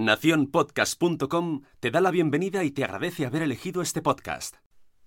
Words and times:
Naciónpodcast.com 0.00 1.60
te 1.78 1.90
da 1.90 2.00
la 2.00 2.10
bienvenida 2.10 2.64
y 2.64 2.70
te 2.70 2.84
agradece 2.84 3.26
haber 3.26 3.42
elegido 3.42 3.82
este 3.82 4.00
podcast. 4.00 4.56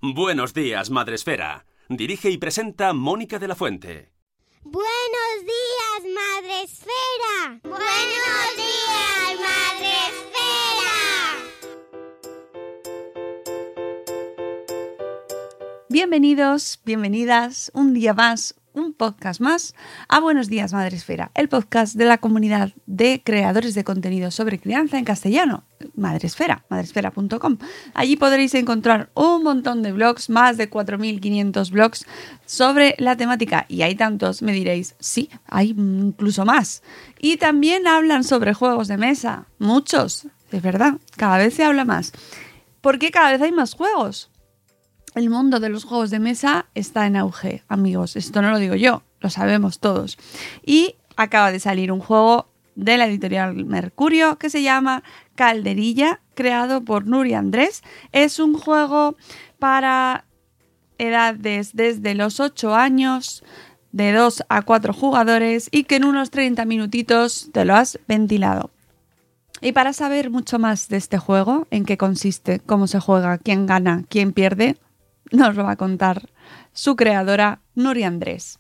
Buenos 0.02 0.54
días, 0.54 0.92
Madre 0.92 1.16
Esfera. 1.16 1.66
Dirige 1.90 2.30
y 2.30 2.38
presenta 2.38 2.94
Mónica 2.94 3.40
de 3.40 3.48
la 3.48 3.56
Fuente. 3.56 4.12
Buenos 4.62 5.40
días, 5.42 6.14
Madre 6.14 6.64
Esfera. 6.64 7.60
Buenos 7.64 8.56
días, 8.56 9.40
Madre 9.42 9.94
Esfera. 10.10 10.94
Bienvenidos, 15.90 16.80
bienvenidas 16.86 17.72
un 17.74 17.96
día 17.96 18.14
más, 18.14 18.56
un 18.74 18.94
podcast 18.94 19.40
más 19.40 19.76
a 20.08 20.20
Buenos 20.20 20.50
Días 20.50 20.74
Madre 20.74 20.98
Esfera, 20.98 21.32
el 21.36 21.50
podcast 21.50 21.96
de 21.96 22.06
la 22.06 22.18
comunidad 22.18 22.72
de 22.86 23.22
creadores 23.24 23.76
de 23.76 23.84
contenido 23.84 24.32
sobre 24.32 24.60
crianza 24.60 24.98
en 24.98 25.06
castellano, 25.06 25.64
Madresfera, 25.96 26.66
madresfera.com. 26.70 27.58
Allí 27.94 28.16
podréis 28.16 28.54
encontrar 28.56 29.12
un 29.14 29.44
montón 29.44 29.84
de 29.84 29.92
blogs, 29.92 30.30
más 30.30 30.58
de 30.58 30.70
4.500 30.70 31.72
blogs 31.72 32.06
sobre 32.46 32.96
la 33.00 33.18
temática. 33.18 33.66
Y 33.68 33.82
hay 33.82 33.96
tantos, 33.96 34.42
me 34.42 34.54
diréis, 34.54 34.96
sí, 35.00 35.30
hay 35.46 35.72
incluso 35.72 36.46
más. 36.46 36.84
Y 37.20 37.38
también 37.38 37.88
hablan 37.88 38.24
sobre 38.24 38.54
juegos 38.54 38.88
de 38.88 38.98
mesa, 38.98 39.48
muchos, 39.60 40.28
es 40.52 40.62
verdad, 40.62 40.98
cada 41.18 41.38
vez 41.38 41.54
se 41.54 41.64
habla 41.64 41.86
más. 41.86 42.14
Porque 42.82 43.12
cada 43.12 43.32
vez 43.32 43.42
hay 43.42 43.52
más 43.52 43.74
juegos 43.74 44.30
el 45.16 45.30
mundo 45.30 45.60
de 45.60 45.70
los 45.70 45.84
juegos 45.84 46.10
de 46.10 46.20
mesa 46.20 46.66
está 46.76 47.06
en 47.06 47.16
auge, 47.16 47.64
amigos. 47.68 48.16
Esto 48.16 48.42
no 48.42 48.52
lo 48.52 48.60
digo 48.60 48.76
yo, 48.76 49.04
lo 49.20 49.30
sabemos 49.30 49.80
todos. 49.80 50.18
Y 50.66 50.96
acaba 51.16 51.52
de 51.52 51.60
salir 51.60 51.92
un 51.92 52.00
juego 52.00 52.48
de 52.76 52.98
la 52.98 53.06
editorial 53.06 53.66
Mercurio 53.66 54.38
que 54.38 54.50
se 54.50 54.64
llama 54.64 55.04
Calderilla, 55.36 56.22
creado 56.34 56.84
por 56.84 57.06
Nuri 57.06 57.34
Andrés. 57.34 57.84
Es 58.12 58.40
un 58.40 58.54
juego 58.56 59.16
para 59.60 60.26
edades 60.98 61.76
desde 61.76 62.16
los 62.16 62.40
8 62.40 62.76
años, 62.76 63.44
de 63.94 64.12
2 64.12 64.44
a 64.50 64.64
4 64.64 64.92
jugadores 64.92 65.70
y 65.72 65.86
que 65.86 65.96
en 65.96 66.06
unos 66.06 66.32
30 66.32 66.66
minutitos 66.66 67.50
te 67.54 67.64
lo 67.64 67.76
has 67.76 68.00
ventilado. 68.08 68.72
Y 69.62 69.72
para 69.72 69.94
saber 69.94 70.30
mucho 70.30 70.60
más 70.60 70.90
de 70.90 70.98
este 70.98 71.18
juego, 71.18 71.68
en 71.72 71.86
qué 71.86 71.98
consiste, 71.98 72.60
cómo 72.60 72.88
se 72.88 73.00
juega, 73.00 73.38
quién 73.38 73.66
gana, 73.66 74.04
quién 74.10 74.34
pierde, 74.34 74.78
nos 75.32 75.56
lo 75.56 75.64
va 75.64 75.72
a 75.72 75.78
contar 75.78 76.30
su 76.74 76.96
creadora, 76.96 77.62
Nuri 77.76 78.04
Andrés. 78.04 78.60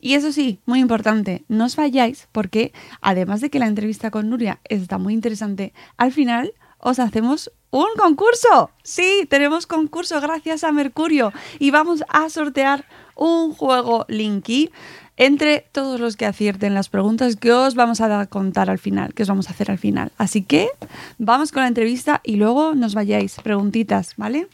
Y 0.00 0.14
eso 0.14 0.30
sí, 0.30 0.60
muy 0.66 0.80
importante, 0.80 1.44
no 1.48 1.64
os 1.64 1.76
vayáis 1.76 2.28
porque 2.32 2.72
además 3.00 3.40
de 3.40 3.50
que 3.50 3.58
la 3.58 3.66
entrevista 3.66 4.10
con 4.10 4.28
Nuria 4.28 4.60
está 4.64 4.98
muy 4.98 5.14
interesante, 5.14 5.72
al 5.96 6.12
final 6.12 6.52
os 6.78 6.98
hacemos 6.98 7.50
un 7.70 7.88
concurso. 7.96 8.70
Sí, 8.82 9.26
tenemos 9.28 9.66
concurso 9.66 10.20
gracias 10.20 10.64
a 10.64 10.72
Mercurio 10.72 11.32
y 11.58 11.70
vamos 11.70 12.04
a 12.08 12.28
sortear 12.28 12.84
un 13.14 13.52
juego 13.52 14.04
Linky 14.08 14.70
entre 15.16 15.66
todos 15.72 15.98
los 15.98 16.16
que 16.16 16.26
acierten 16.26 16.74
las 16.74 16.88
preguntas 16.88 17.36
que 17.36 17.52
os 17.52 17.74
vamos 17.74 18.00
a 18.00 18.26
contar 18.26 18.68
al 18.68 18.78
final, 18.78 19.14
que 19.14 19.22
os 19.22 19.28
vamos 19.28 19.48
a 19.48 19.52
hacer 19.52 19.70
al 19.70 19.78
final. 19.78 20.12
Así 20.18 20.42
que 20.42 20.68
vamos 21.18 21.52
con 21.52 21.62
la 21.62 21.68
entrevista 21.68 22.20
y 22.22 22.36
luego 22.36 22.74
nos 22.74 22.94
vayáis. 22.94 23.36
Preguntitas, 23.42 24.14
¿vale? 24.16 24.48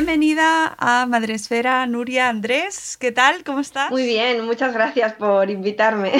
Bienvenida 0.00 0.74
a 0.78 1.04
Madresfera, 1.04 1.86
Nuria 1.86 2.30
Andrés. 2.30 2.96
¿Qué 2.96 3.12
tal? 3.12 3.44
¿Cómo 3.44 3.60
estás? 3.60 3.90
Muy 3.90 4.06
bien, 4.06 4.46
muchas 4.46 4.72
gracias 4.72 5.12
por 5.12 5.50
invitarme. 5.50 6.12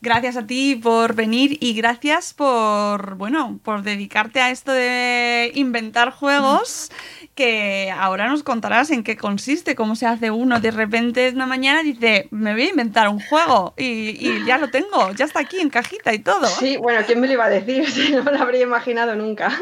Gracias 0.00 0.38
a 0.38 0.46
ti 0.46 0.80
por 0.82 1.14
venir 1.14 1.58
y 1.60 1.74
gracias 1.74 2.32
por, 2.32 3.16
bueno, 3.16 3.60
por 3.62 3.82
dedicarte 3.82 4.40
a 4.40 4.50
esto 4.50 4.72
de 4.72 5.52
inventar 5.54 6.10
juegos 6.12 6.90
que 7.34 7.92
ahora 7.94 8.26
nos 8.26 8.42
contarás 8.42 8.90
en 8.90 9.04
qué 9.04 9.18
consiste, 9.18 9.74
cómo 9.74 9.94
se 9.94 10.06
hace 10.06 10.30
uno. 10.30 10.60
De 10.60 10.70
repente 10.70 11.28
una 11.34 11.44
mañana 11.44 11.82
dice, 11.82 12.28
me 12.30 12.54
voy 12.54 12.62
a 12.62 12.70
inventar 12.70 13.10
un 13.10 13.20
juego 13.20 13.74
y, 13.76 14.16
y 14.26 14.46
ya 14.46 14.56
lo 14.56 14.70
tengo, 14.70 15.12
ya 15.12 15.26
está 15.26 15.40
aquí 15.40 15.60
en 15.60 15.68
cajita 15.68 16.14
y 16.14 16.20
todo. 16.20 16.46
Sí, 16.46 16.78
bueno, 16.78 17.02
¿quién 17.06 17.20
me 17.20 17.26
lo 17.26 17.34
iba 17.34 17.44
a 17.44 17.50
decir? 17.50 17.86
no 18.14 18.24
me 18.24 18.32
lo 18.32 18.38
habría 18.38 18.62
imaginado 18.62 19.14
nunca. 19.14 19.52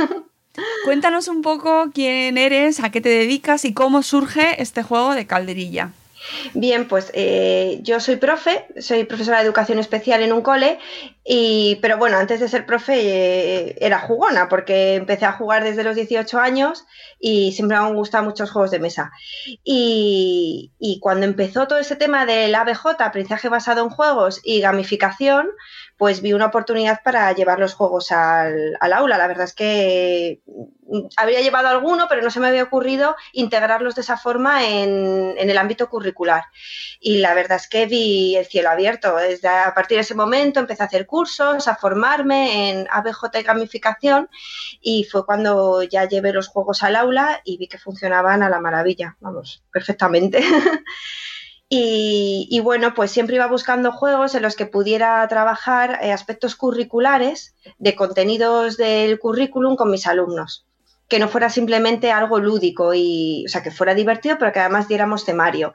Cuéntanos 0.84 1.28
un 1.28 1.42
poco 1.42 1.90
quién 1.92 2.38
eres, 2.38 2.82
a 2.82 2.90
qué 2.90 3.00
te 3.00 3.08
dedicas 3.08 3.64
y 3.64 3.74
cómo 3.74 4.02
surge 4.02 4.60
este 4.60 4.82
juego 4.82 5.14
de 5.14 5.26
calderilla. 5.26 5.90
Bien, 6.52 6.88
pues 6.88 7.10
eh, 7.14 7.78
yo 7.82 8.00
soy 8.00 8.16
profe, 8.16 8.66
soy 8.80 9.04
profesora 9.04 9.38
de 9.38 9.44
educación 9.44 9.78
especial 9.78 10.22
en 10.22 10.32
un 10.32 10.42
cole, 10.42 10.78
y, 11.24 11.78
pero 11.80 11.96
bueno, 11.96 12.16
antes 12.16 12.40
de 12.40 12.48
ser 12.48 12.66
profe 12.66 12.94
eh, 12.96 13.76
era 13.80 14.00
jugona, 14.00 14.48
porque 14.48 14.96
empecé 14.96 15.26
a 15.26 15.32
jugar 15.32 15.64
desde 15.64 15.84
los 15.84 15.94
18 15.96 16.38
años 16.38 16.86
y 17.20 17.52
siempre 17.52 17.78
me 17.78 17.84
han 17.84 17.94
gustado 17.94 18.24
muchos 18.24 18.50
juegos 18.50 18.70
de 18.70 18.80
mesa. 18.80 19.12
Y, 19.64 20.72
y 20.78 21.00
cuando 21.00 21.26
empezó 21.26 21.66
todo 21.66 21.78
ese 21.78 21.96
tema 21.96 22.26
del 22.26 22.54
ABJ, 22.54 23.00
aprendizaje 23.00 23.48
basado 23.48 23.82
en 23.82 23.90
juegos 23.90 24.40
y 24.42 24.60
gamificación, 24.60 25.48
pues 25.98 26.22
vi 26.22 26.32
una 26.32 26.46
oportunidad 26.46 27.00
para 27.02 27.32
llevar 27.32 27.58
los 27.58 27.74
juegos 27.74 28.12
al, 28.12 28.78
aula. 28.80 29.18
La 29.18 29.26
verdad 29.26 29.44
es 29.44 29.52
que 29.52 30.40
había 31.16 31.40
llevado 31.40 31.66
alguno, 31.66 32.06
pero 32.08 32.22
no 32.22 32.30
se 32.30 32.38
me 32.38 32.46
había 32.46 32.62
ocurrido 32.62 33.16
integrarlos 33.32 33.96
de 33.96 34.02
esa 34.02 34.16
forma 34.16 34.64
en, 34.64 35.34
el 35.36 35.58
ámbito 35.58 35.90
curricular. 35.90 36.44
Y 37.00 37.18
la 37.18 37.34
verdad 37.34 37.56
es 37.56 37.68
que 37.68 37.86
vi 37.86 38.36
el 38.36 38.46
cielo 38.46 38.70
abierto. 38.70 39.16
Desde 39.16 39.48
a 39.48 39.74
partir 39.74 39.96
de 39.96 40.02
ese 40.02 40.14
momento 40.14 40.60
empecé 40.60 40.84
a 40.84 40.86
hacer 40.86 41.04
cursos, 41.04 41.66
a 41.66 41.74
formarme 41.74 42.70
en 42.70 42.86
ABJ 42.90 43.40
y 43.40 43.42
gamificación 43.42 44.30
y 44.80 45.02
fue 45.02 45.26
cuando 45.26 45.82
ya 45.82 46.06
llevé 46.06 46.32
los 46.32 46.46
juegos 46.46 46.84
al 46.84 46.94
aula 46.94 47.40
y 47.44 47.58
vi 47.58 47.66
que 47.66 47.78
funcionaban 47.78 48.44
a 48.44 48.48
la 48.48 48.60
maravilla, 48.60 49.16
vamos, 49.18 49.64
perfectamente. 49.72 50.44
Y, 51.70 52.60
bueno, 52.64 52.94
pues 52.94 53.10
siempre 53.10 53.36
iba 53.36 53.46
buscando 53.46 53.92
juegos 53.92 54.34
en 54.34 54.42
los 54.42 54.56
que 54.56 54.64
pudiera 54.64 55.26
trabajar 55.28 55.98
eh, 56.02 56.12
aspectos 56.12 56.56
curriculares 56.56 57.54
de 57.78 57.94
contenidos 57.94 58.78
del 58.78 59.18
currículum 59.18 59.76
con 59.76 59.90
mis 59.90 60.06
alumnos. 60.06 60.64
Que 61.08 61.18
no 61.18 61.28
fuera 61.28 61.50
simplemente 61.50 62.10
algo 62.10 62.38
lúdico 62.38 62.94
y, 62.94 63.44
o 63.46 63.48
sea, 63.50 63.62
que 63.62 63.70
fuera 63.70 63.94
divertido, 63.94 64.36
pero 64.38 64.52
que 64.52 64.60
además 64.60 64.88
diéramos 64.88 65.26
temario. 65.26 65.74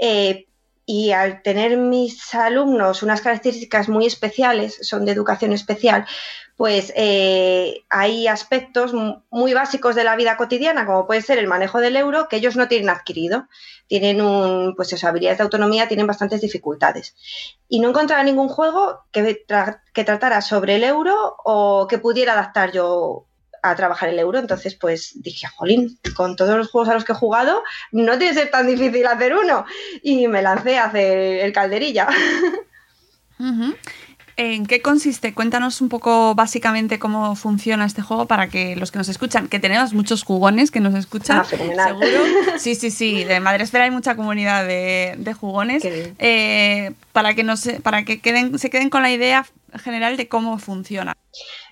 Eh, 0.00 0.46
y 0.86 1.10
al 1.10 1.42
tener 1.42 1.76
mis 1.76 2.34
alumnos 2.34 3.02
unas 3.02 3.20
características 3.20 3.88
muy 3.88 4.06
especiales, 4.06 4.78
son 4.82 5.04
de 5.04 5.12
educación 5.12 5.52
especial, 5.52 6.06
pues 6.56 6.90
eh, 6.96 7.84
hay 7.90 8.26
aspectos 8.28 8.92
muy 9.30 9.52
básicos 9.52 9.94
de 9.94 10.04
la 10.04 10.16
vida 10.16 10.38
cotidiana, 10.38 10.86
como 10.86 11.06
puede 11.06 11.20
ser 11.20 11.38
el 11.38 11.46
manejo 11.46 11.80
del 11.80 11.96
euro, 11.96 12.28
que 12.28 12.36
ellos 12.36 12.56
no 12.56 12.66
tienen 12.66 12.88
adquirido. 12.88 13.46
Tienen 13.88 14.22
un, 14.22 14.74
pues 14.74 14.92
eso, 14.92 15.06
habilidades 15.06 15.38
de 15.38 15.44
autonomía, 15.44 15.86
tienen 15.86 16.06
bastantes 16.06 16.40
dificultades. 16.40 17.14
Y 17.68 17.78
no 17.80 17.90
encontraba 17.90 18.24
ningún 18.24 18.48
juego 18.48 19.04
que, 19.12 19.44
que 19.92 20.04
tratara 20.04 20.40
sobre 20.40 20.76
el 20.76 20.84
euro 20.84 21.36
o 21.44 21.86
que 21.88 21.98
pudiera 21.98 22.32
adaptar 22.32 22.72
yo 22.72 23.26
a 23.62 23.76
trabajar 23.76 24.08
el 24.08 24.18
euro. 24.18 24.38
Entonces, 24.38 24.74
pues 24.74 25.12
dije, 25.22 25.46
jolín, 25.48 25.98
con 26.16 26.36
todos 26.36 26.56
los 26.56 26.70
juegos 26.70 26.88
a 26.88 26.94
los 26.94 27.04
que 27.04 27.12
he 27.12 27.16
jugado, 27.16 27.62
no 27.92 28.16
tiene 28.16 28.34
que 28.34 28.40
ser 28.40 28.50
tan 28.50 28.66
difícil 28.66 29.06
hacer 29.06 29.36
uno. 29.36 29.66
Y 30.02 30.26
me 30.26 30.40
lancé 30.40 30.78
a 30.78 30.86
hacer 30.86 31.44
el 31.44 31.52
calderilla. 31.52 32.08
¿En 34.38 34.66
qué 34.66 34.82
consiste? 34.82 35.32
Cuéntanos 35.32 35.80
un 35.80 35.88
poco 35.88 36.34
básicamente 36.34 36.98
cómo 36.98 37.34
funciona 37.36 37.86
este 37.86 38.02
juego 38.02 38.26
para 38.26 38.48
que 38.48 38.76
los 38.76 38.92
que 38.92 38.98
nos 38.98 39.08
escuchan, 39.08 39.48
que 39.48 39.58
tenemos 39.58 39.94
muchos 39.94 40.24
jugones 40.24 40.70
que 40.70 40.80
nos 40.80 40.94
escuchan, 40.94 41.38
ah, 41.38 41.44
seguro. 41.44 41.76
Sí, 42.58 42.74
sí, 42.74 42.90
sí, 42.90 43.24
de 43.24 43.40
Madresfera 43.40 43.84
hay 43.84 43.90
mucha 43.90 44.14
comunidad 44.14 44.66
de, 44.66 45.34
jugones. 45.40 45.82
Eh, 45.84 46.92
para 47.12 47.34
que, 47.34 47.44
nos, 47.44 47.66
para 47.82 48.04
que 48.04 48.20
queden, 48.20 48.58
se 48.58 48.68
queden 48.68 48.90
con 48.90 49.02
la 49.02 49.10
idea 49.10 49.46
general 49.82 50.18
de 50.18 50.28
cómo 50.28 50.58
funciona. 50.58 51.16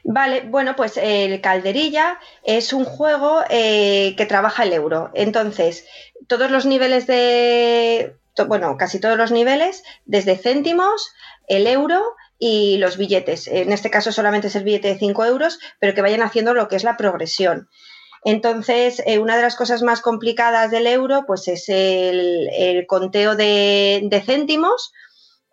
Vale, 0.02 0.42
bueno, 0.48 0.74
pues 0.74 0.96
el 0.96 1.42
Calderilla 1.42 2.18
es 2.44 2.72
un 2.72 2.86
juego 2.86 3.42
eh, 3.50 4.14
que 4.16 4.24
trabaja 4.24 4.62
el 4.62 4.72
euro. 4.72 5.10
Entonces, 5.12 5.86
todos 6.28 6.50
los 6.50 6.64
niveles 6.64 7.06
de, 7.06 8.14
bueno, 8.46 8.78
casi 8.78 9.00
todos 9.00 9.18
los 9.18 9.32
niveles, 9.32 9.82
desde 10.06 10.36
céntimos, 10.36 11.12
el 11.46 11.66
euro 11.66 12.02
y 12.38 12.76
los 12.78 12.96
billetes. 12.96 13.46
En 13.46 13.72
este 13.72 13.90
caso 13.90 14.12
solamente 14.12 14.48
es 14.48 14.56
el 14.56 14.64
billete 14.64 14.88
de 14.88 14.98
5 14.98 15.24
euros, 15.24 15.58
pero 15.78 15.94
que 15.94 16.02
vayan 16.02 16.22
haciendo 16.22 16.54
lo 16.54 16.68
que 16.68 16.76
es 16.76 16.84
la 16.84 16.96
progresión. 16.96 17.68
Entonces, 18.24 19.02
eh, 19.06 19.18
una 19.18 19.36
de 19.36 19.42
las 19.42 19.54
cosas 19.54 19.82
más 19.82 20.00
complicadas 20.00 20.70
del 20.70 20.86
euro, 20.86 21.24
pues 21.26 21.46
es 21.46 21.68
el, 21.68 22.84
conteo 22.88 23.36
de, 23.36 24.22
céntimos, 24.24 24.92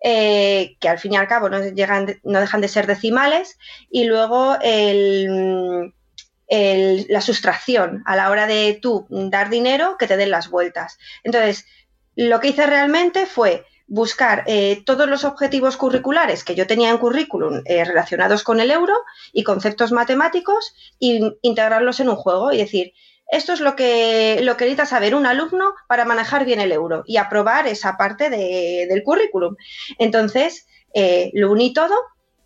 eh, 0.04 0.78
que 0.80 0.89
al 0.89 0.98
fin 0.98 1.13
y 1.13 1.18
al 1.18 1.28
cabo 1.28 1.50
no, 1.50 1.60
llegan, 1.60 2.19
no 2.24 2.39
dejan 2.39 2.62
de 2.62 2.69
ser 2.69 2.88
decimales, 2.88 3.57
y 3.89 4.06
luego 4.06 4.57
la 6.50 7.22
sustracción 7.22 8.04
a 8.06 8.16
la 8.16 8.30
hora 8.30 8.48
de 8.48 8.80
tú 8.81 9.06
dar 9.10 9.50
dinero 9.50 9.98
que 10.00 10.07
te 10.07 10.18
den 10.18 10.31
las 10.31 10.50
vueltas. 10.50 10.98
Entonces, 11.24 11.66
lo 12.16 12.39
que 12.39 12.50
hice 12.50 12.66
realmente 12.68 13.25
fue 13.25 13.66
buscar 13.92 14.46
eh, 14.48 14.84
todos 14.86 15.10
los 15.10 15.26
objetivos 15.26 15.76
curriculares 15.76 16.46
que 16.46 16.56
yo 16.56 16.66
tenía 16.66 16.92
en 16.92 16.98
currículum 16.98 17.62
eh, 17.66 17.84
relacionados 17.84 18.42
con 18.42 18.62
el 18.62 18.72
euro 18.72 18.94
y 19.34 19.44
conceptos 19.44 19.92
matemáticos 19.92 20.74
e 21.02 21.20
integrarlos 21.42 22.00
en 22.00 22.08
un 22.08 22.16
juego 22.16 22.54
y 22.54 22.58
decir, 22.60 22.94
esto 23.30 23.52
es 23.52 23.60
lo 23.60 23.76
que, 23.76 24.40
lo 24.44 24.56
que 24.56 24.64
necesita 24.64 24.86
saber 24.86 25.14
un 25.14 25.26
alumno 25.26 25.74
para 25.90 26.06
manejar 26.06 26.46
bien 26.46 26.62
el 26.62 26.72
euro 26.72 27.04
y 27.06 27.18
aprobar 27.18 27.68
esa 27.68 27.98
parte 27.98 28.30
del 28.30 29.04
currículum. 29.04 29.58
Entonces, 30.00 30.68
eh, 30.94 31.30
lo 31.34 31.52
uní 31.52 31.74
todo, 31.74 31.96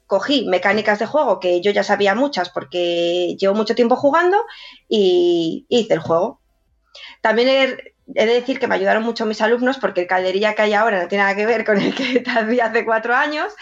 cogí 0.08 0.48
mecánicas 0.48 0.98
de 0.98 1.06
juego 1.06 1.40
que 1.40 1.62
yo 1.62 1.70
ya 1.70 1.84
sabía 1.84 2.16
muchas 2.16 2.50
porque 2.50 3.36
llevo 3.40 3.54
mucho 3.54 3.76
tiempo 3.76 3.96
jugando 3.96 4.44
y 4.90 5.68
hice 5.70 5.94
el 5.94 6.00
juego. 6.00 6.42
También 7.22 7.78
he, 8.14 8.26
de 8.26 8.34
decir 8.34 8.60
que 8.60 8.68
me 8.68 8.76
ayudaron 8.76 9.04
mucho 9.04 9.26
mis 9.26 9.42
alumnos 9.42 9.78
porque 9.78 10.02
el 10.02 10.08
calderilla 10.08 10.54
que 10.54 10.64
hay 10.64 10.74
ahora 10.74 11.02
no 11.02 11.08
tiene 11.08 11.24
nada 11.24 11.36
que 11.36 11.46
ver 11.46 11.66
con 11.66 11.80
el 11.80 11.94
que 11.96 12.24
había 12.38 12.66
hace 12.66 12.86
cuatro 12.86 13.16
años. 13.16 13.54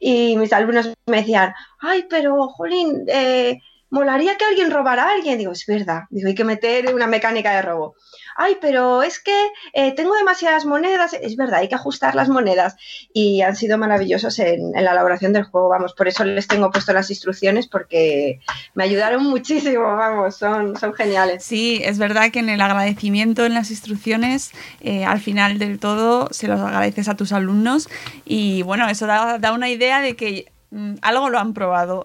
Y 0.00 0.36
mis 0.36 0.52
alumnos 0.52 0.92
me 1.06 1.18
decían, 1.18 1.54
ay, 1.80 2.06
pero 2.08 2.48
Jolín, 2.48 3.04
eh, 3.08 3.58
molaría 3.90 4.36
que 4.36 4.44
alguien 4.44 4.70
robara 4.70 5.04
a 5.04 5.12
alguien. 5.12 5.38
Digo, 5.38 5.52
es 5.52 5.64
verdad, 5.66 6.02
digo, 6.10 6.28
hay 6.28 6.34
que 6.34 6.44
meter 6.44 6.94
una 6.94 7.06
mecánica 7.06 7.54
de 7.54 7.62
robo 7.62 7.94
ay, 8.38 8.56
pero 8.60 9.02
es 9.02 9.18
que 9.18 9.48
eh, 9.72 9.92
tengo 9.92 10.14
demasiadas 10.14 10.64
monedas, 10.64 11.12
es 11.12 11.36
verdad, 11.36 11.58
hay 11.58 11.68
que 11.68 11.74
ajustar 11.74 12.14
las 12.14 12.28
monedas. 12.28 12.76
Y 13.12 13.42
han 13.42 13.56
sido 13.56 13.76
maravillosos 13.78 14.38
en, 14.38 14.72
la 14.72 14.92
elaboración 14.92 15.32
del 15.32 15.42
juego, 15.42 15.68
vamos, 15.68 15.92
por 15.92 16.06
eso 16.06 16.24
les 16.24 16.46
tengo 16.46 16.70
puesto 16.70 16.92
las 16.92 17.10
instrucciones 17.10 17.66
porque 17.66 18.40
me 18.74 18.84
ayudaron 18.84 19.24
muchísimo, 19.28 19.82
vamos, 19.82 20.36
son, 20.36 20.76
son 20.76 20.94
geniales. 20.94 21.44
Sí, 21.44 21.80
es 21.84 21.98
verdad 21.98 22.30
que 22.30 22.38
en 22.38 22.48
el 22.48 22.60
agradecimiento 22.60 23.44
en 23.44 23.54
las 23.54 23.70
instrucciones, 23.70 24.52
eh, 24.80 25.04
al 25.04 25.20
final 25.20 25.58
del 25.58 25.80
todo, 25.80 26.28
se 26.30 26.46
los 26.46 26.60
agradeces 26.60 27.08
a 27.08 27.16
tus 27.16 27.32
alumnos. 27.32 27.88
Y 28.24 28.62
bueno, 28.62 28.88
eso 28.88 29.06
da, 29.06 29.38
da 29.38 29.52
una 29.52 29.68
idea 29.68 30.00
de 30.00 30.14
que 30.14 30.46
Mm, 30.70 30.94
algo 31.02 31.30
lo 31.30 31.38
han 31.38 31.54
probado. 31.54 32.04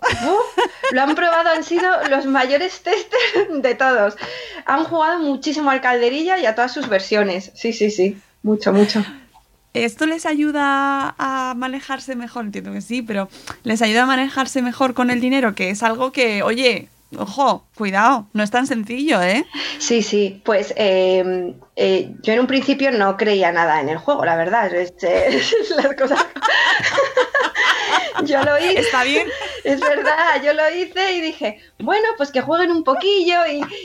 lo 0.92 1.01
han 1.01 1.15
probado, 1.15 1.50
han 1.50 1.63
sido 1.63 1.89
los 2.10 2.25
mayores 2.25 2.81
testers 2.81 3.62
de 3.62 3.75
todos. 3.75 4.15
Han 4.65 4.83
jugado 4.86 5.19
muchísimo 5.19 5.71
al 5.71 5.81
calderilla 5.81 6.38
y 6.39 6.45
a 6.45 6.56
todas 6.56 6.74
sus 6.74 6.88
versiones. 6.88 7.51
Sí, 7.56 7.74
sí, 7.74 7.92
sí. 7.92 8.18
Mucho, 8.42 8.74
mucho. 8.74 9.04
¿Esto 9.74 10.06
les 10.06 10.25
ayuda 10.25 11.15
a 11.18 11.54
manejarse 11.56 12.15
mejor? 12.15 12.45
Entiendo 12.45 12.71
que 12.74 12.81
sí, 12.81 13.01
pero 13.01 13.27
¿les 13.63 13.81
ayuda 13.81 14.04
a 14.04 14.06
manejarse 14.06 14.62
mejor 14.62 14.94
con 14.94 15.09
el 15.09 15.19
dinero? 15.19 15.56
Que 15.56 15.71
es 15.71 15.81
algo 15.81 16.12
que, 16.12 16.44
oye, 16.44 16.89
ojo, 17.18 17.66
cuidado, 17.75 18.27
no 18.33 18.44
es 18.44 18.51
tan 18.51 18.68
sencillo, 18.68 19.21
¿eh? 19.21 19.45
Sí, 19.80 20.04
sí, 20.04 20.42
pues 20.45 20.74
em, 20.77 21.56
eh, 21.75 22.12
yo 22.21 22.33
en 22.33 22.39
un 22.39 22.48
principio 22.48 22.92
no 22.92 23.18
creía 23.18 23.51
nada 23.51 23.81
en 23.81 23.89
el 23.89 23.98
juego, 23.98 24.25
la 24.25 24.36
verdad. 24.36 24.71
Es, 24.74 24.94
las 25.75 25.95
cosas... 25.95 26.24
yo 28.25 28.44
lo 28.44 28.57
hice. 28.57 28.80
Está 28.80 29.04
bien. 29.04 29.27
Es 29.63 29.80
verdad, 29.80 30.44
yo 30.44 30.54
lo 30.54 30.69
hice 30.75 31.13
y 31.13 31.21
dije, 31.21 31.60
bueno, 31.80 32.06
pues 32.18 32.31
que 32.31 32.42
jueguen 32.42 32.69
un 32.69 32.83
poquillo 32.83 33.39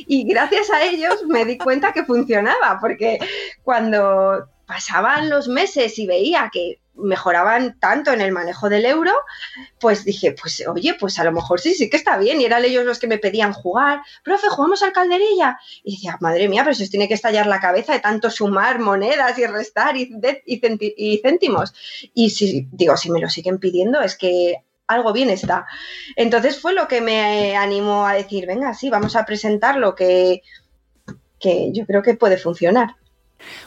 y, 0.07 0.25
gracias 0.25 0.71
a 0.71 0.83
ellos 0.83 1.25
me 1.29 1.45
di 1.45 1.57
cuenta 1.57 1.93
que 1.93 2.05
funcionaba, 2.05 2.79
porque 2.81 3.21
cuando 3.63 4.49
pasaban 4.67 5.31
los 5.31 5.47
meses 5.47 5.97
y 6.01 6.07
veía 6.07 6.51
que 6.53 6.81
mejoraban 6.99 7.79
tanto 7.79 8.13
en 8.13 8.21
el 8.21 8.33
manejo 8.33 8.69
del 8.69 8.87
euro, 8.87 9.13
pues 9.81 10.05
dije, 10.05 10.33
pues 10.33 10.63
oye, 10.67 10.95
pues 10.95 11.19
a 11.19 11.25
lo 11.25 11.33
mejor 11.33 11.61
sí, 11.61 11.75
sí 11.75 11.89
que 11.89 11.97
está 11.97 12.19
bien. 12.19 12.41
Y 12.41 12.45
eran 12.45 12.65
ellos 12.65 12.85
los 12.85 12.99
que 12.99 13.07
me 13.07 13.19
pedían 13.19 13.53
jugar. 13.53 14.01
Profe, 14.25 14.49
¿jugamos 14.49 14.83
al 14.83 14.93
calderilla? 14.93 15.59
Y 15.83 15.97
decía, 15.97 16.19
madre 16.21 16.49
mía, 16.49 16.63
pero 16.65 16.75
se 16.75 16.85
os 16.85 16.91
tiene 16.91 17.09
que 17.09 17.15
estallar 17.15 17.47
la 17.47 17.61
cabeza 17.61 17.93
de 17.93 18.01
tanto 18.01 18.31
sumar 18.31 18.79
monedas 18.81 19.39
y 19.39 19.47
restar 19.47 19.97
y, 19.97 20.11
y 20.47 21.19
céntimos. 21.19 21.75
Y 22.15 22.31
si, 22.31 22.69
digo, 22.73 22.97
si 22.97 23.11
me 23.11 23.21
lo 23.21 23.29
siguen 23.29 23.59
pidiendo, 23.59 24.01
es 24.01 24.17
que 24.17 24.65
algo 24.89 25.13
bien 25.13 25.31
está. 25.31 25.67
Entonces 26.17 26.61
fue 26.61 26.73
lo 26.73 26.89
que 26.89 27.01
me 27.01 27.57
animó 27.57 28.07
a 28.07 28.15
decir, 28.15 28.47
venga, 28.47 28.75
sí, 28.75 28.91
vamos 28.91 29.15
a 29.15 29.25
presentar 29.25 29.77
lo 29.77 29.95
que, 29.95 30.43
que 31.39 31.71
yo 31.73 31.87
creo 31.87 32.03
que 32.03 32.15
puede 32.15 32.39
funcionar. 32.39 32.97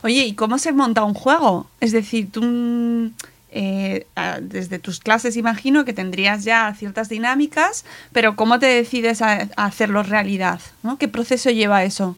Oye, 0.03 0.25
¿y 0.25 0.33
cómo 0.33 0.57
se 0.57 0.71
monta 0.71 1.03
un 1.03 1.13
juego? 1.13 1.68
Es 1.79 1.91
decir, 1.91 2.31
tú 2.31 3.12
eh, 3.51 4.06
desde 4.41 4.79
tus 4.79 5.00
clases 5.00 5.36
imagino 5.36 5.84
que 5.84 5.93
tendrías 5.93 6.45
ya 6.45 6.74
ciertas 6.74 7.10
dinámicas, 7.10 7.86
pero 8.13 8.36
¿cómo 8.36 8.60
te 8.60 8.67
decides 8.67 9.22
a, 9.22 9.50
hacerlo 9.57 10.03
realidad? 10.03 10.62
¿Qué 11.00 11.07
proceso 11.07 11.50
lleva 11.50 11.84
eso? 11.84 12.17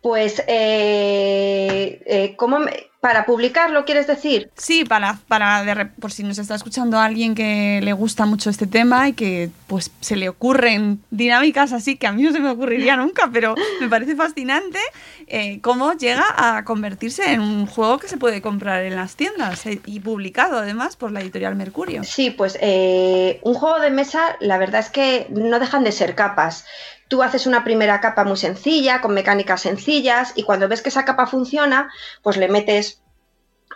Pues, 0.00 0.42
eh, 0.46 2.02
eh 2.06 2.34
¿cómo 2.36 2.60
me 2.60 2.72
¿Para 3.04 3.26
publicarlo, 3.26 3.84
quieres 3.84 4.06
decir? 4.06 4.48
Sí, 4.56 4.86
para, 4.86 5.18
para 5.28 5.92
por 6.00 6.10
si 6.10 6.22
nos 6.22 6.38
está 6.38 6.54
escuchando 6.54 6.98
alguien 6.98 7.34
que 7.34 7.80
le 7.82 7.92
gusta 7.92 8.24
mucho 8.24 8.48
este 8.48 8.66
tema 8.66 9.06
y 9.10 9.12
que 9.12 9.50
pues 9.66 9.90
se 10.00 10.16
le 10.16 10.30
ocurren 10.30 11.02
dinámicas 11.10 11.74
así 11.74 11.96
que 11.98 12.06
a 12.06 12.12
mí 12.12 12.22
no 12.22 12.32
se 12.32 12.40
me 12.40 12.48
ocurriría 12.48 12.96
nunca, 12.96 13.28
pero 13.30 13.56
me 13.78 13.90
parece 13.90 14.16
fascinante 14.16 14.78
eh, 15.26 15.60
cómo 15.60 15.92
llega 15.92 16.24
a 16.34 16.64
convertirse 16.64 17.30
en 17.30 17.42
un 17.42 17.66
juego 17.66 17.98
que 17.98 18.08
se 18.08 18.16
puede 18.16 18.40
comprar 18.40 18.82
en 18.82 18.96
las 18.96 19.16
tiendas 19.16 19.66
eh, 19.66 19.82
y 19.84 20.00
publicado 20.00 20.56
además 20.56 20.96
por 20.96 21.12
la 21.12 21.20
editorial 21.20 21.56
Mercurio. 21.56 22.04
Sí, 22.04 22.30
pues 22.30 22.56
eh, 22.62 23.38
un 23.42 23.52
juego 23.52 23.80
de 23.80 23.90
mesa, 23.90 24.36
la 24.40 24.56
verdad 24.56 24.80
es 24.80 24.88
que 24.88 25.26
no 25.28 25.60
dejan 25.60 25.84
de 25.84 25.92
ser 25.92 26.14
capas. 26.14 26.64
Tú 27.08 27.22
haces 27.22 27.46
una 27.46 27.64
primera 27.64 28.00
capa 28.00 28.24
muy 28.24 28.36
sencilla, 28.36 29.00
con 29.00 29.14
mecánicas 29.14 29.62
sencillas, 29.62 30.32
y 30.36 30.42
cuando 30.42 30.68
ves 30.68 30.82
que 30.82 30.88
esa 30.88 31.04
capa 31.04 31.26
funciona, 31.26 31.90
pues 32.22 32.36
le 32.36 32.48
metes 32.48 33.02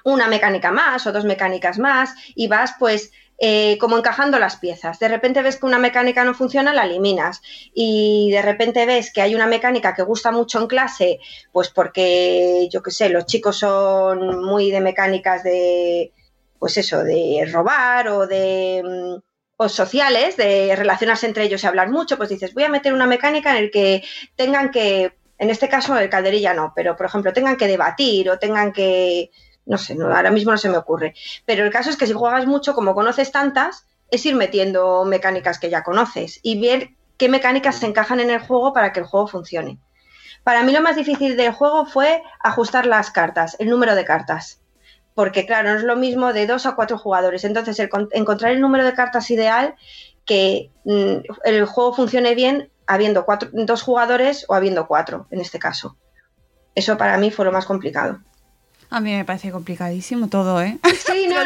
una 0.04 0.28
mecánica 0.28 0.70
más 0.70 1.06
o 1.06 1.12
dos 1.12 1.24
mecánicas 1.24 1.78
más 1.78 2.14
y 2.34 2.48
vas 2.48 2.74
pues 2.78 3.10
eh, 3.40 3.78
como 3.78 3.96
encajando 3.96 4.38
las 4.40 4.56
piezas. 4.56 4.98
De 4.98 5.06
repente 5.06 5.42
ves 5.42 5.58
que 5.58 5.66
una 5.66 5.78
mecánica 5.78 6.24
no 6.24 6.34
funciona, 6.34 6.74
la 6.74 6.84
eliminas. 6.84 7.40
Y 7.72 8.30
de 8.32 8.42
repente 8.42 8.84
ves 8.84 9.12
que 9.12 9.22
hay 9.22 9.34
una 9.34 9.46
mecánica 9.46 9.94
que 9.94 10.02
gusta 10.02 10.32
mucho 10.32 10.58
en 10.60 10.66
clase, 10.66 11.20
pues 11.52 11.70
porque, 11.70 12.68
yo 12.70 12.82
qué 12.82 12.90
sé, 12.90 13.08
los 13.10 13.26
chicos 13.26 13.58
son 13.58 14.44
muy 14.44 14.70
de 14.72 14.80
mecánicas 14.80 15.44
de, 15.44 16.12
pues 16.58 16.76
eso, 16.78 17.04
de 17.04 17.48
robar 17.52 18.08
o 18.08 18.26
de 18.26 18.82
mm, 18.84 19.27
o 19.60 19.68
sociales, 19.68 20.36
de 20.36 20.74
relacionarse 20.76 21.26
entre 21.26 21.42
ellos 21.42 21.62
y 21.64 21.66
hablar 21.66 21.90
mucho, 21.90 22.16
pues 22.16 22.28
dices, 22.28 22.54
voy 22.54 22.62
a 22.62 22.68
meter 22.68 22.94
una 22.94 23.06
mecánica 23.06 23.50
en 23.50 23.64
el 23.64 23.70
que 23.72 24.04
tengan 24.36 24.70
que, 24.70 25.18
en 25.36 25.50
este 25.50 25.68
caso 25.68 25.98
el 25.98 26.08
calderilla 26.08 26.54
no, 26.54 26.72
pero 26.76 26.94
por 26.96 27.06
ejemplo, 27.06 27.32
tengan 27.32 27.56
que 27.56 27.66
debatir 27.66 28.30
o 28.30 28.38
tengan 28.38 28.72
que, 28.72 29.30
No 29.66 29.76
sé, 29.76 29.96
ahora 30.00 30.30
mismo 30.30 30.52
no 30.52 30.58
se 30.58 30.68
me 30.68 30.78
ocurre. 30.78 31.14
Pero 31.44 31.64
el 31.64 31.72
caso 31.72 31.90
es 31.90 31.96
que 31.96 32.06
si 32.06 32.12
juegas 32.12 32.46
mucho, 32.46 32.72
como 32.72 32.94
conoces 32.94 33.32
tantas, 33.32 33.84
es 34.10 34.24
ir 34.24 34.36
metiendo 34.36 35.04
mecánicas 35.04 35.58
que 35.58 35.70
ya 35.70 35.82
conoces 35.82 36.38
y 36.42 36.60
ver 36.60 36.90
qué 37.16 37.28
mecánicas 37.28 37.80
se 37.80 37.86
encajan 37.86 38.20
en 38.20 38.30
el 38.30 38.38
juego 38.38 38.72
para 38.72 38.92
que 38.92 39.00
el 39.00 39.06
juego 39.06 39.26
funcione. 39.26 39.78
Para 40.44 40.62
mí 40.62 40.72
lo 40.72 40.80
más 40.80 40.94
difícil 40.94 41.36
del 41.36 41.52
juego 41.52 41.84
fue 41.84 42.22
ajustar 42.40 42.86
las 42.86 43.10
cartas, 43.10 43.56
el 43.58 43.68
número 43.68 43.96
de 43.96 44.04
cartas. 44.04 44.60
Porque 45.18 45.46
claro, 45.46 45.70
no 45.70 45.78
es 45.78 45.82
lo 45.82 45.96
mismo 45.96 46.32
de 46.32 46.46
dos 46.46 46.64
a 46.64 46.76
cuatro 46.76 46.96
jugadores. 46.96 47.42
Entonces, 47.42 47.76
encontrar 48.12 48.52
el 48.52 48.60
número 48.60 48.84
de 48.84 48.94
cartas 48.94 49.28
ideal 49.32 49.74
que 50.24 50.70
mm, 50.84 51.16
el 51.42 51.64
juego 51.64 51.92
funcione 51.92 52.36
bien 52.36 52.70
habiendo 52.86 53.24
cuatro, 53.24 53.48
dos 53.52 53.82
jugadores 53.82 54.44
o 54.46 54.54
habiendo 54.54 54.86
cuatro, 54.86 55.26
en 55.32 55.40
este 55.40 55.58
caso. 55.58 55.96
Eso 56.76 56.96
para 56.96 57.18
mí 57.18 57.32
fue 57.32 57.44
lo 57.44 57.50
más 57.50 57.66
complicado. 57.66 58.20
A 58.90 59.00
mí 59.00 59.10
me 59.10 59.24
parece 59.24 59.50
complicadísimo 59.50 60.28
todo, 60.28 60.62
¿eh? 60.62 60.78
Sí, 61.04 61.26
no, 61.28 61.40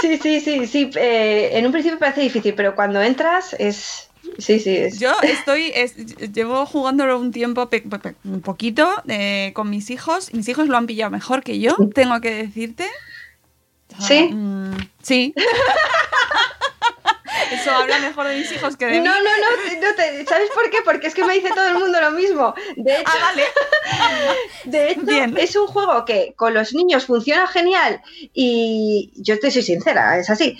sí, 0.00 0.18
sí, 0.18 0.40
sí, 0.40 0.66
sí. 0.68 0.90
Eh, 0.94 1.58
en 1.58 1.66
un 1.66 1.72
principio 1.72 1.98
parece 1.98 2.20
difícil, 2.20 2.54
pero 2.54 2.76
cuando 2.76 3.02
entras 3.02 3.56
es, 3.58 4.07
Sí, 4.38 4.60
sí. 4.60 4.76
Es. 4.76 5.00
Yo 5.00 5.12
estoy, 5.22 5.72
llevo 6.32 6.64
jugándolo 6.64 7.18
un 7.18 7.32
tiempo, 7.32 7.68
un 8.24 8.40
poquito, 8.40 8.88
eh, 9.08 9.52
con 9.54 9.68
mis 9.68 9.90
hijos. 9.90 10.32
Mis 10.32 10.48
hijos 10.48 10.68
lo 10.68 10.76
han 10.76 10.86
pillado 10.86 11.10
mejor 11.10 11.42
que 11.42 11.58
yo, 11.58 11.74
tengo 11.94 12.20
que 12.20 12.30
decirte. 12.34 12.86
Sí. 13.98 14.30
Mm, 14.32 14.76
sí. 15.02 15.34
Eso 17.52 17.70
habla 17.70 17.98
mejor 17.98 18.26
de 18.28 18.36
mis 18.36 18.52
hijos 18.52 18.76
que 18.76 18.86
de 18.86 19.00
no, 19.00 19.02
mí. 19.02 19.08
No, 19.08 19.14
no, 19.14 19.20
no. 19.20 20.26
¿Sabes 20.28 20.50
por 20.50 20.70
qué? 20.70 20.78
Porque 20.84 21.06
es 21.06 21.14
que 21.14 21.24
me 21.24 21.34
dice 21.34 21.50
todo 21.54 21.68
el 21.68 21.78
mundo 21.78 22.00
lo 22.00 22.10
mismo. 22.10 22.54
De 22.76 23.00
hecho, 23.00 23.12
ah, 23.12 23.18
vale. 23.22 23.44
de 24.64 24.90
hecho 24.92 25.36
es 25.36 25.56
un 25.56 25.66
juego 25.66 26.04
que 26.04 26.34
con 26.36 26.54
los 26.54 26.74
niños 26.74 27.06
funciona 27.06 27.46
genial 27.46 28.00
y 28.34 29.12
yo 29.16 29.38
te 29.38 29.50
soy 29.50 29.62
sincera, 29.62 30.18
es 30.18 30.30
así. 30.30 30.58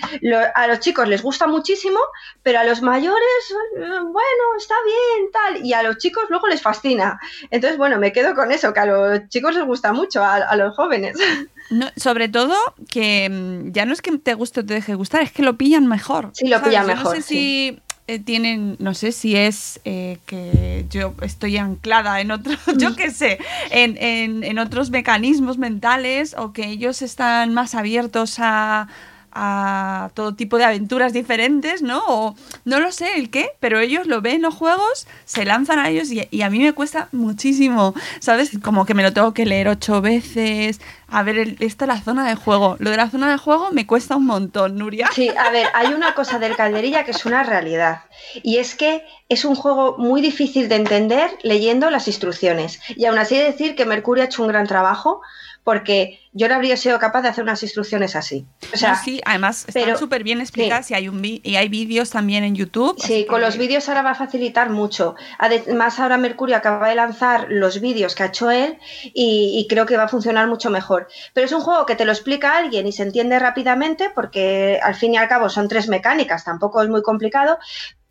a 0.55 0.67
los 0.67 0.81
chicos 0.81 1.09
les 1.09 1.23
gusta 1.23 1.47
muchísimo, 1.47 1.99
pero 2.43 2.61
a 2.61 2.65
los 2.65 2.83
mayores, 2.83 3.55
bueno, 3.75 4.45
está 4.57 4.75
bien, 4.85 5.31
tal. 5.33 5.67
Y 5.67 5.73
a 5.73 5.83
los 5.83 5.99
chicos 5.99 6.25
luego 6.29 6.47
les 6.49 6.63
fascina. 6.63 7.19
Entonces, 7.51 7.79
bueno, 7.79 7.99
me 7.99 8.13
quedo 8.13 8.35
con 8.35 8.53
eso, 8.53 8.73
que 8.73 8.81
a 8.81 8.87
los 8.87 9.29
chicos 9.29 9.55
les 9.55 9.65
gusta 9.65 9.93
mucho, 9.93 10.25
a 10.25 10.57
los 10.57 10.75
jóvenes. 10.75 11.17
sobre 11.97 12.29
todo 12.29 12.55
que 12.91 13.29
mm, 13.29 13.73
ya 13.73 13.85
no 13.85 13.93
es 13.93 14.03
que 14.03 14.17
te 14.19 14.35
guste 14.35 14.61
o 14.61 14.65
te 14.65 14.75
deje 14.75 14.95
gustar, 14.95 15.23
es 15.23 15.33
que 15.33 15.43
lo 15.43 15.57
pillan 15.57 15.87
mejor. 15.87 16.31
Sí, 16.33 16.49
lo 16.49 16.63
pillan 16.63 16.87
mejor. 16.87 17.05
No 17.05 17.11
sé 17.11 17.23
si 17.23 17.81
eh, 18.07 18.19
tienen, 18.19 18.77
no 18.79 18.95
sé 18.95 19.13
si 19.13 19.37
es 19.37 19.81
eh, 19.85 20.19
que 20.27 20.87
yo 20.91 21.15
estoy 21.23 21.59
anclada 21.59 22.21
en 22.21 22.31
otro, 22.31 22.55
yo 22.79 22.97
qué 22.97 23.11
sé, 23.11 23.39
en, 23.71 23.97
en 24.43 24.59
otros 24.59 24.91
mecanismos 24.91 25.59
mentales 25.59 26.35
o 26.39 26.53
que 26.53 26.69
ellos 26.69 27.03
están 27.03 27.53
más 27.53 27.75
abiertos 27.75 28.37
a 28.39 28.89
a 29.33 30.11
todo 30.15 30.35
tipo 30.35 30.59
de 30.59 30.65
aventuras 30.65 31.13
diferentes, 31.13 31.83
¿no? 31.83 32.03
O 32.07 32.37
no 32.65 32.81
lo 32.81 32.93
sé 32.93 33.17
el 33.17 33.31
qué, 33.31 33.51
pero 33.61 33.81
ellos 33.81 34.07
lo 34.07 34.21
ven 34.21 34.43
los 34.43 34.55
juegos, 34.55 35.07
se 35.25 35.45
lanzan 35.45 35.79
a 35.79 35.89
ellos 35.89 36.09
y, 36.11 36.43
a 36.43 36.51
mí 36.51 36.59
me 36.59 36.73
cuesta 36.73 37.09
muchísimo, 37.13 37.95
¿sabes? 38.21 38.51
Como 38.63 38.87
que 38.87 38.95
me 38.95 39.03
lo 39.03 39.13
tengo 39.13 39.35
que 39.35 39.47
leer 39.47 39.69
ocho 39.69 40.01
veces. 40.01 40.81
A 41.11 41.23
ver, 41.23 41.57
esta 41.61 41.85
es 41.85 41.89
la 41.89 42.01
zona 42.01 42.29
de 42.29 42.35
juego. 42.35 42.77
Lo 42.79 42.91
de 42.91 42.97
la 42.97 43.11
zona 43.11 43.31
de 43.31 43.39
juego 43.39 43.69
me 43.73 43.87
cuesta 43.87 44.17
un 44.17 44.27
montón, 44.27 44.77
Nuria. 44.77 45.09
Sí, 45.15 45.31
a 45.31 45.51
ver, 45.51 45.69
hay 45.75 45.95
una 45.95 46.15
cosa 46.15 46.39
del 46.39 46.57
calderilla 46.57 47.05
que 47.05 47.13
es 47.13 47.25
una 47.25 47.43
realidad. 47.43 48.03
Y 48.43 48.59
es 48.59 48.75
que 48.75 49.05
es 49.29 49.45
un 49.45 49.55
juego 49.55 49.97
muy 49.99 50.21
difícil 50.21 50.69
de 50.69 50.77
entender 50.77 51.31
leyendo 51.43 51.91
las 51.91 52.09
instrucciones. 52.09 52.81
Y 52.97 53.07
aún 53.07 53.19
así 53.19 53.39
decir 53.39 53.75
que 53.75 53.87
Mercurio 53.87 54.25
ha 54.25 54.27
hecho 54.27 54.43
un 54.43 54.49
gran 54.49 54.67
trabajo 54.67 55.21
porque 55.69 56.19
yo 56.33 56.49
no 56.49 56.55
habría 56.55 56.79
sido 56.79 56.99
capaz 56.99 57.21
de 57.21 57.29
hacer 57.29 57.45
unas 57.45 57.63
instrucciones 57.63 58.17
así. 58.17 58.47
O 58.73 58.77
sea, 58.79 58.95
sí, 58.95 59.21
además 59.27 59.67
están 59.69 59.99
súper 59.99 60.25
bien 60.25 60.41
explicadas 60.41 60.91
y 60.91 60.95
hay, 60.95 61.11
un 61.11 61.23
y 61.23 61.57
hay 61.57 61.69
vídeos 61.69 62.09
también 62.09 62.43
en 62.43 62.55
YouTube. 62.55 62.97
Sí, 62.99 63.27
con 63.27 63.43
los 63.43 63.59
vídeos 63.59 63.87
ahora 63.91 64.01
va 64.01 64.13
a 64.13 64.15
facilitar 64.15 64.71
mucho. 64.71 65.15
Además, 65.39 66.01
ahora 66.01 66.17
Mercurio 66.17 66.57
acaba 66.57 66.89
de 66.89 66.95
lanzar 66.95 67.49
los 67.51 67.83
vídeos 67.83 68.15
que 68.15 68.23
ha 68.23 68.27
hecho 68.27 68.51
él 68.51 68.79
y, 69.13 69.67
creo 69.69 69.85
que 69.85 69.99
va 69.99 70.05
a 70.05 70.09
funcionar 70.09 70.49
mucho 70.49 70.71
mejor. 70.71 71.09
Pero 71.35 71.45
es 71.45 71.53
un 71.53 71.61
juego 71.61 71.85
que 71.85 71.97
te 71.97 72.07
lo 72.07 72.13
explica 72.13 72.57
alguien 72.57 72.87
y 72.87 72.93
se 72.93 73.03
entiende 73.03 73.39
rápidamente 73.39 74.11
porque 74.15 74.81
al 74.83 74.95
fin 74.95 75.13
y 75.13 75.19
al 75.19 75.29
cabo 75.29 75.51
son 75.51 75.69
tres 75.69 75.87
mecánicas, 75.89 76.45
tampoco 76.45 76.83
es 76.83 76.89
muy 76.89 77.03
complicado, 77.03 77.59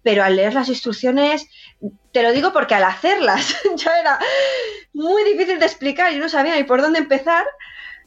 pero 0.03 0.23
al 0.23 0.35
leer 0.35 0.53
las 0.53 0.69
instrucciones, 0.69 1.47
te 2.11 2.23
lo 2.23 2.31
digo 2.31 2.53
porque 2.53 2.75
al 2.75 2.83
hacerlas 2.83 3.57
ya 3.75 3.99
era 3.99 4.19
muy 4.93 5.23
difícil 5.23 5.59
de 5.59 5.65
explicar 5.65 6.13
y 6.13 6.17
no 6.17 6.29
sabía 6.29 6.55
ni 6.55 6.63
por 6.63 6.81
dónde 6.81 6.99
empezar, 6.99 7.45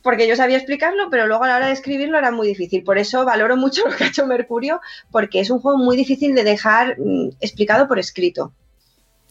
porque 0.02 0.26
yo 0.26 0.36
sabía 0.36 0.56
explicarlo, 0.56 1.10
pero 1.10 1.26
luego 1.26 1.44
a 1.44 1.48
la 1.48 1.56
hora 1.56 1.66
de 1.66 1.72
escribirlo 1.72 2.18
era 2.18 2.30
muy 2.30 2.48
difícil. 2.48 2.82
Por 2.84 2.98
eso 2.98 3.24
valoro 3.24 3.56
mucho 3.56 3.84
lo 3.88 3.96
que 3.96 4.04
ha 4.04 4.08
hecho 4.08 4.26
Mercurio, 4.26 4.80
porque 5.10 5.40
es 5.40 5.50
un 5.50 5.60
juego 5.60 5.78
muy 5.78 5.96
difícil 5.96 6.34
de 6.34 6.44
dejar 6.44 6.96
mm, 6.98 7.30
explicado 7.40 7.86
por 7.88 7.98
escrito. 7.98 8.52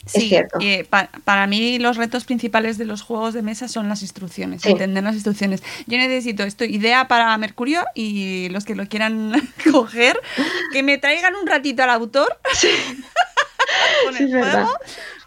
Sí. 0.09 0.35
Eh, 0.61 0.87
para 1.23 1.47
mí 1.47 1.77
los 1.79 1.97
retos 1.97 2.25
principales 2.25 2.77
de 2.77 2.85
los 2.85 3.01
juegos 3.01 3.33
de 3.33 3.41
mesa 3.41 3.67
son 3.67 3.87
las 3.89 4.01
instrucciones, 4.01 4.65
entender 4.65 5.03
las 5.03 5.13
instrucciones. 5.13 5.61
Yo 5.85 5.97
necesito 5.97 6.43
esto, 6.43 6.65
idea 6.65 7.07
para 7.07 7.37
Mercurio 7.37 7.85
y 7.93 8.49
los 8.49 8.65
que 8.65 8.75
lo 8.75 8.87
quieran 8.87 9.33
coger, 9.71 10.19
que 10.73 10.83
me 10.83 10.97
traigan 10.97 11.35
un 11.35 11.47
ratito 11.47 11.83
al 11.83 11.91
autor 11.91 12.39
con 14.05 14.17
el 14.17 14.29
juego, 14.29 14.73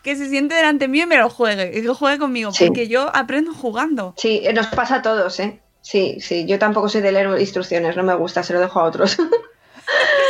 que 0.03 0.17
se 0.17 0.29
siente 0.29 0.55
delante 0.55 0.89
mío 0.89 1.05
y 1.05 1.07
me 1.07 1.17
lo 1.17 1.31
juegue, 1.31 1.79
y 1.79 1.83
que 1.83 1.89
juegue 1.89 2.19
conmigo, 2.19 2.51
porque 2.59 2.89
yo 2.89 3.15
aprendo 3.15 3.55
jugando. 3.55 4.15
Sí, 4.17 4.43
nos 4.53 4.67
pasa 4.69 4.97
a 4.97 5.03
todos, 5.03 5.39
¿eh? 5.41 5.61
Sí, 5.81 6.19
sí, 6.21 6.47
yo 6.47 6.59
tampoco 6.59 6.89
soy 6.89 7.01
de 7.01 7.13
leer 7.13 7.41
instrucciones, 7.41 7.97
no 7.97 8.05
me 8.05 8.15
gusta, 8.15 8.43
se 8.43 8.53
lo 8.53 8.61
dejo 8.61 8.81
a 8.81 8.85
otros. 8.85 9.17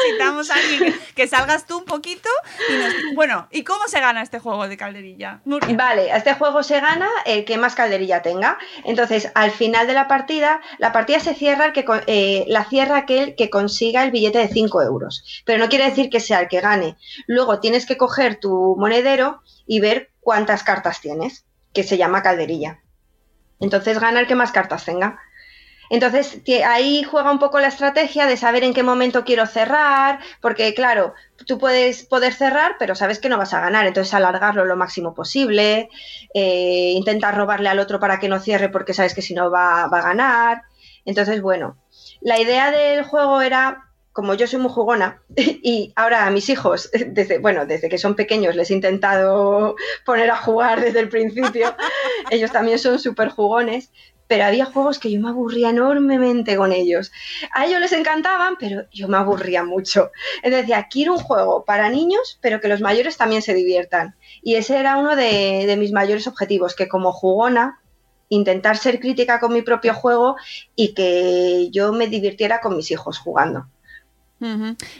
Necesitamos 0.04 0.50
a 0.50 0.54
alguien 0.54 1.00
que, 1.14 1.26
salgas 1.26 1.66
tú 1.66 1.78
un 1.78 1.84
poquito 1.84 2.28
y 2.68 3.14
Bueno, 3.14 3.48
¿y 3.50 3.64
cómo 3.64 3.86
se 3.88 4.00
gana 4.00 4.22
este 4.22 4.38
juego 4.38 4.68
de 4.68 4.76
calderilla? 4.76 5.40
Vale, 5.44 6.14
este 6.14 6.34
juego 6.34 6.62
se 6.62 6.80
gana 6.80 7.08
el 7.24 7.44
que 7.44 7.58
más 7.58 7.74
calderilla 7.74 8.22
tenga. 8.22 8.58
Entonces, 8.84 9.30
al 9.34 9.50
final 9.50 9.86
de 9.86 9.94
la 9.94 10.08
partida, 10.08 10.60
la 10.78 10.92
partida 10.92 11.20
se 11.20 11.34
cierra 11.34 11.72
que 11.72 11.84
eh, 12.06 12.44
la 12.48 12.64
cierra 12.64 12.98
aquel 12.98 13.34
que 13.36 13.50
consiga 13.50 14.02
el 14.04 14.10
billete 14.10 14.38
de 14.38 14.48
5 14.48 14.82
euros. 14.82 15.42
Pero 15.44 15.58
no 15.58 15.68
quiere 15.68 15.84
decir 15.84 16.10
que 16.10 16.20
sea 16.20 16.40
el 16.40 16.48
que 16.48 16.60
gane. 16.60 16.96
Luego 17.26 17.60
tienes 17.60 17.86
que 17.86 17.96
coger 17.96 18.40
tu 18.40 18.76
monedero 18.78 19.42
y 19.66 19.80
ver 19.80 20.10
cuántas 20.20 20.62
cartas 20.62 21.00
tienes, 21.00 21.44
que 21.72 21.82
se 21.82 21.96
llama 21.96 22.22
calderilla. 22.22 22.80
Entonces 23.60 24.00
gana 24.00 24.20
el 24.20 24.26
que 24.26 24.34
más 24.34 24.52
cartas 24.52 24.84
tenga. 24.84 25.20
Entonces, 25.90 26.40
ahí 26.66 27.02
juega 27.02 27.30
un 27.30 27.38
poco 27.38 27.60
la 27.60 27.68
estrategia 27.68 28.26
de 28.26 28.36
saber 28.36 28.64
en 28.64 28.72
qué 28.72 28.82
momento 28.82 29.24
quiero 29.24 29.46
cerrar, 29.46 30.20
porque 30.40 30.72
claro, 30.74 31.14
tú 31.46 31.58
puedes 31.58 32.04
poder 32.04 32.32
cerrar, 32.32 32.76
pero 32.78 32.94
sabes 32.94 33.18
que 33.18 33.28
no 33.28 33.38
vas 33.38 33.52
a 33.52 33.60
ganar, 33.60 33.86
entonces 33.86 34.14
alargarlo 34.14 34.64
lo 34.64 34.76
máximo 34.76 35.14
posible, 35.14 35.90
eh, 36.34 36.92
intentar 36.94 37.36
robarle 37.36 37.68
al 37.68 37.78
otro 37.78 38.00
para 38.00 38.18
que 38.18 38.28
no 38.28 38.40
cierre 38.40 38.68
porque 38.70 38.94
sabes 38.94 39.14
que 39.14 39.22
si 39.22 39.34
no 39.34 39.50
va, 39.50 39.86
va 39.88 39.98
a 39.98 40.02
ganar. 40.02 40.62
Entonces, 41.04 41.42
bueno, 41.42 41.76
la 42.20 42.40
idea 42.40 42.70
del 42.70 43.04
juego 43.04 43.42
era 43.42 43.92
como 44.12 44.34
yo 44.34 44.46
soy 44.46 44.60
muy 44.60 44.70
jugona 44.70 45.22
y 45.36 45.92
ahora 45.96 46.26
a 46.26 46.30
mis 46.30 46.48
hijos, 46.48 46.90
desde, 47.06 47.38
bueno, 47.38 47.66
desde 47.66 47.88
que 47.88 47.98
son 47.98 48.14
pequeños 48.14 48.54
les 48.54 48.70
he 48.70 48.74
intentado 48.74 49.74
poner 50.04 50.30
a 50.30 50.36
jugar 50.36 50.80
desde 50.80 51.00
el 51.00 51.08
principio, 51.08 51.74
ellos 52.30 52.52
también 52.52 52.78
son 52.78 52.98
súper 52.98 53.30
jugones, 53.30 53.90
pero 54.32 54.46
había 54.46 54.64
juegos 54.64 54.98
que 54.98 55.12
yo 55.12 55.20
me 55.20 55.28
aburría 55.28 55.68
enormemente 55.68 56.56
con 56.56 56.72
ellos. 56.72 57.12
A 57.52 57.66
ellos 57.66 57.80
les 57.80 57.92
encantaban, 57.92 58.56
pero 58.58 58.86
yo 58.90 59.06
me 59.06 59.18
aburría 59.18 59.62
mucho. 59.62 60.10
Entonces 60.36 60.62
decía, 60.62 60.88
quiero 60.90 61.12
un 61.12 61.18
juego 61.18 61.66
para 61.66 61.90
niños, 61.90 62.38
pero 62.40 62.58
que 62.58 62.68
los 62.68 62.80
mayores 62.80 63.18
también 63.18 63.42
se 63.42 63.52
diviertan. 63.52 64.16
Y 64.42 64.54
ese 64.54 64.78
era 64.78 64.96
uno 64.96 65.16
de, 65.16 65.66
de 65.66 65.76
mis 65.76 65.92
mayores 65.92 66.26
objetivos, 66.26 66.74
que 66.74 66.88
como 66.88 67.12
jugona 67.12 67.82
intentar 68.30 68.78
ser 68.78 69.00
crítica 69.00 69.38
con 69.38 69.52
mi 69.52 69.60
propio 69.60 69.92
juego 69.92 70.36
y 70.74 70.94
que 70.94 71.68
yo 71.70 71.92
me 71.92 72.06
divirtiera 72.06 72.62
con 72.62 72.74
mis 72.74 72.90
hijos 72.90 73.18
jugando 73.18 73.66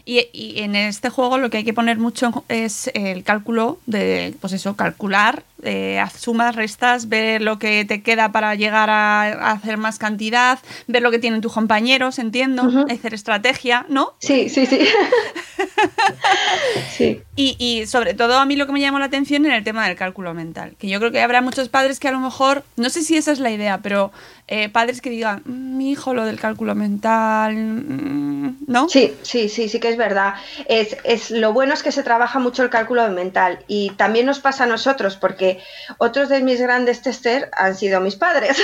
y, 0.04 0.60
en 0.60 0.76
este 0.76 1.10
juego 1.10 1.38
lo 1.38 1.50
que 1.50 1.58
hay 1.58 1.64
que 1.64 1.74
poner 1.74 1.98
mucho 1.98 2.44
es 2.48 2.90
el 2.94 3.24
cálculo 3.24 3.78
de, 3.86 4.34
pues 4.40 4.52
eso, 4.52 4.76
calcular, 4.76 5.44
eh, 5.62 6.02
sumas, 6.18 6.56
restas, 6.56 7.08
ver 7.08 7.42
lo 7.42 7.58
que 7.58 7.84
te 7.84 8.02
queda 8.02 8.32
para 8.32 8.54
llegar 8.54 8.90
a, 8.90 9.52
hacer 9.52 9.76
más 9.76 9.98
cantidad, 9.98 10.58
ver 10.86 11.02
lo 11.02 11.10
que 11.10 11.18
tienen 11.18 11.40
tus 11.40 11.52
compañeros, 11.52 12.18
entiendo, 12.18 12.84
hacer 12.90 13.14
estrategia, 13.14 13.86
¿no? 13.88 14.14
Sí, 14.18 14.48
sí, 14.48 14.66
sí. 14.66 14.80
sí. 16.96 17.22
Y, 17.36 17.56
y, 17.58 17.86
sobre 17.86 18.14
todo 18.14 18.38
a 18.38 18.46
mí 18.46 18.56
lo 18.56 18.66
que 18.66 18.72
me 18.72 18.80
llamó 18.80 18.98
la 18.98 19.06
atención 19.06 19.46
en 19.46 19.52
el 19.52 19.64
tema 19.64 19.86
del 19.86 19.96
cálculo 19.96 20.34
mental, 20.34 20.74
que 20.78 20.88
yo 20.88 20.98
creo 20.98 21.12
que 21.12 21.20
habrá 21.20 21.40
muchos 21.40 21.68
padres 21.68 21.98
que 21.98 22.08
a 22.08 22.12
lo 22.12 22.20
mejor, 22.20 22.64
no 22.76 22.90
sé 22.90 23.02
si 23.02 23.16
esa 23.16 23.32
es 23.32 23.38
la 23.38 23.50
idea, 23.50 23.80
pero 23.82 24.12
eh, 24.48 24.68
padres 24.68 25.00
que 25.00 25.10
digan, 25.10 25.42
mm, 25.44 25.76
mi 25.76 25.90
hijo 25.92 26.14
lo 26.14 26.24
del 26.24 26.38
cálculo 26.38 26.74
mental, 26.74 27.54
mm", 27.56 28.64
¿no? 28.66 28.88
Sí, 28.88 29.14
sí, 29.22 29.48
sí, 29.48 29.68
sí 29.68 29.80
que 29.80 29.88
es 29.88 29.96
verdad. 29.96 30.34
Es, 30.66 30.96
es, 31.04 31.30
lo 31.30 31.52
bueno 31.52 31.74
es 31.74 31.82
que 31.82 31.92
se 31.92 32.02
trabaja 32.02 32.38
mucho 32.38 32.62
el 32.62 32.70
cálculo 32.70 33.08
mental 33.08 33.60
y 33.66 33.90
también 33.90 34.26
nos 34.26 34.40
pasa 34.40 34.64
a 34.64 34.66
nosotros 34.66 35.16
porque 35.16 35.60
otros 35.98 36.28
de 36.28 36.42
mis 36.42 36.60
grandes 36.60 37.02
tester 37.02 37.50
han 37.56 37.74
sido 37.74 38.00
mis 38.00 38.16
padres. 38.16 38.62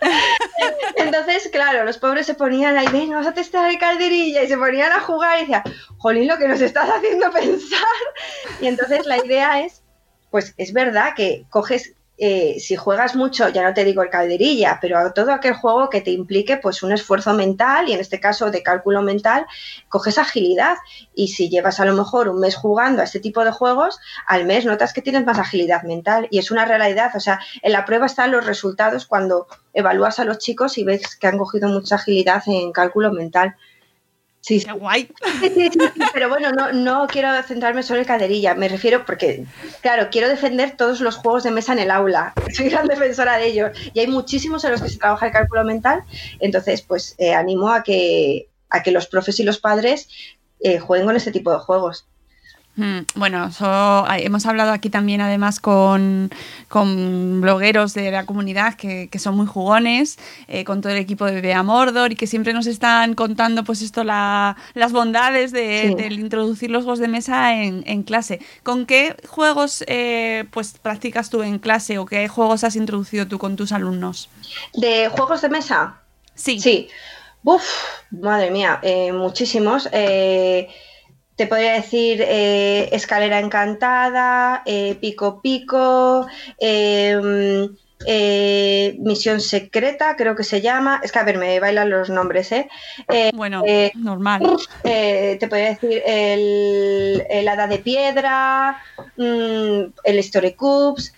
Entonces, 0.96 1.48
claro, 1.52 1.84
los 1.84 1.98
pobres 1.98 2.26
se 2.26 2.34
ponían 2.34 2.76
ahí, 2.76 2.86
ven, 2.92 3.10
vamos 3.10 3.26
a 3.26 3.34
testar 3.34 3.70
el 3.70 3.78
calderilla 3.78 4.42
y 4.42 4.48
se 4.48 4.56
ponían 4.56 4.92
a 4.92 5.00
jugar 5.00 5.38
y 5.38 5.40
decían, 5.42 5.62
jolín, 5.98 6.28
que 6.38 6.48
nos 6.48 6.60
estás 6.60 6.88
haciendo 6.88 7.30
pensar. 7.30 7.80
Y 8.60 8.66
entonces 8.66 9.06
la 9.06 9.24
idea 9.24 9.64
es, 9.64 9.82
pues 10.30 10.54
es 10.56 10.72
verdad 10.72 11.14
que 11.16 11.46
coges 11.50 11.94
eh, 12.24 12.60
si 12.60 12.76
juegas 12.76 13.16
mucho, 13.16 13.48
ya 13.48 13.64
no 13.64 13.74
te 13.74 13.84
digo 13.84 14.00
el 14.00 14.10
calderilla, 14.10 14.78
pero 14.80 15.12
todo 15.12 15.32
aquel 15.32 15.54
juego 15.54 15.90
que 15.90 16.02
te 16.02 16.12
implique 16.12 16.56
pues 16.56 16.82
un 16.82 16.92
esfuerzo 16.92 17.32
mental 17.32 17.88
y 17.88 17.94
en 17.94 18.00
este 18.00 18.20
caso 18.20 18.50
de 18.50 18.62
cálculo 18.62 19.02
mental, 19.02 19.44
coges 19.88 20.18
agilidad 20.18 20.76
y 21.14 21.28
si 21.28 21.48
llevas 21.48 21.80
a 21.80 21.84
lo 21.84 21.94
mejor 21.94 22.28
un 22.28 22.38
mes 22.38 22.54
jugando 22.54 23.00
a 23.00 23.06
este 23.06 23.18
tipo 23.18 23.44
de 23.44 23.50
juegos, 23.50 23.98
al 24.26 24.44
mes 24.44 24.64
notas 24.66 24.92
que 24.92 25.02
tienes 25.02 25.24
más 25.24 25.38
agilidad 25.38 25.82
mental 25.82 26.28
y 26.30 26.38
es 26.38 26.52
una 26.52 26.64
realidad, 26.64 27.10
o 27.16 27.20
sea, 27.20 27.40
en 27.60 27.72
la 27.72 27.84
prueba 27.84 28.06
están 28.06 28.30
los 28.30 28.46
resultados 28.46 29.06
cuando 29.06 29.48
evalúas 29.72 30.20
a 30.20 30.24
los 30.24 30.38
chicos 30.38 30.78
y 30.78 30.84
ves 30.84 31.16
que 31.16 31.26
han 31.26 31.38
cogido 31.38 31.68
mucha 31.70 31.96
agilidad 31.96 32.44
en 32.46 32.70
cálculo 32.70 33.10
mental. 33.10 33.56
Sí, 34.42 34.60
Qué 34.60 34.72
guay. 34.72 35.08
pero 36.12 36.28
bueno, 36.28 36.50
no, 36.50 36.72
no 36.72 37.06
quiero 37.06 37.28
centrarme 37.44 37.84
solo 37.84 38.00
en 38.00 38.06
caderilla, 38.06 38.56
me 38.56 38.68
refiero 38.68 39.06
porque, 39.06 39.46
claro, 39.82 40.08
quiero 40.10 40.28
defender 40.28 40.76
todos 40.76 41.00
los 41.00 41.14
juegos 41.14 41.44
de 41.44 41.52
mesa 41.52 41.72
en 41.72 41.78
el 41.78 41.92
aula, 41.92 42.32
soy 42.52 42.68
gran 42.68 42.88
defensora 42.88 43.36
de 43.36 43.46
ellos 43.46 43.70
y 43.94 44.00
hay 44.00 44.08
muchísimos 44.08 44.64
en 44.64 44.72
los 44.72 44.82
que 44.82 44.88
se 44.88 44.98
trabaja 44.98 45.26
el 45.26 45.32
cálculo 45.32 45.62
mental, 45.62 46.02
entonces 46.40 46.82
pues 46.82 47.14
eh, 47.18 47.32
animo 47.34 47.68
a 47.70 47.84
que, 47.84 48.48
a 48.68 48.82
que 48.82 48.90
los 48.90 49.06
profes 49.06 49.38
y 49.38 49.44
los 49.44 49.58
padres 49.58 50.08
eh, 50.58 50.80
jueguen 50.80 51.06
con 51.06 51.14
este 51.14 51.30
tipo 51.30 51.52
de 51.52 51.58
juegos. 51.60 52.08
Mm, 52.74 53.00
bueno, 53.16 53.50
hemos 54.16 54.46
hablado 54.46 54.72
aquí 54.72 54.88
también 54.88 55.20
además 55.20 55.60
con, 55.60 56.30
blogueros 57.40 57.92
de 57.92 58.10
la 58.10 58.24
comunidad 58.24 58.74
que, 58.74 59.10
son 59.18 59.36
muy 59.36 59.46
jugones, 59.46 60.18
eh, 60.48 60.64
con 60.64 60.80
todo 60.80 60.92
el 60.92 60.98
equipo 60.98 61.26
de 61.26 61.40
Bea 61.42 61.62
Mordor 61.62 62.12
y 62.12 62.16
que 62.16 62.26
siempre 62.26 62.54
nos 62.54 62.66
están 62.66 63.14
contando 63.14 63.62
pues 63.62 63.82
esto, 63.82 64.04
las 64.04 64.92
bondades 64.92 65.52
de, 65.52 65.94
introducir 66.12 66.70
los 66.70 66.84
juegos 66.84 66.98
de 66.98 67.08
mesa 67.08 67.62
en, 67.62 68.02
clase. 68.04 68.40
¿Con 68.62 68.86
qué 68.86 69.16
juegos 69.28 69.84
eh, 69.86 70.44
pues 70.50 70.72
practicas 70.80 71.30
tú 71.30 71.42
en 71.42 71.58
clase 71.58 71.98
o 71.98 72.06
qué 72.06 72.26
juegos 72.28 72.64
has 72.64 72.74
introducido 72.76 73.28
tú 73.28 73.38
con 73.38 73.56
tus 73.56 73.72
alumnos? 73.72 74.30
¿De 74.74 75.08
juegos 75.08 75.42
de 75.42 75.48
mesa? 75.50 76.00
Sí. 76.34 76.58
Sí. 76.58 76.88
Uf, 77.44 77.64
madre 78.10 78.50
mía, 78.50 78.78
eh, 78.82 79.12
muchísimos. 79.12 79.88
Eh, 79.92 80.68
te 81.36 81.46
podría 81.46 81.74
decir 81.74 82.22
eh, 82.26 82.88
Escalera 82.92 83.38
Encantada, 83.38 84.62
eh, 84.66 84.96
Pico 85.00 85.40
Pico, 85.40 86.26
em, 86.58 87.74
eh, 88.06 88.96
Misión 88.98 89.40
Secreta, 89.40 90.16
creo 90.16 90.36
que 90.36 90.44
se 90.44 90.60
llama. 90.60 91.00
Es 91.02 91.12
que 91.12 91.18
a 91.18 91.24
ver, 91.24 91.38
me 91.38 91.58
bailan 91.60 91.90
los 91.90 92.10
nombres, 92.10 92.52
¿eh? 92.52 92.68
bueno, 93.34 93.62
normal. 93.94 94.58
te 94.82 95.46
podría 95.48 95.68
decir 95.68 96.02
el, 96.04 97.24
el 97.30 97.48
Hada 97.48 97.66
de 97.66 97.78
Piedra, 97.78 98.82
mm, 99.16 99.92
el 100.04 100.18
Story 100.18 100.52
Cubes, 100.54 101.14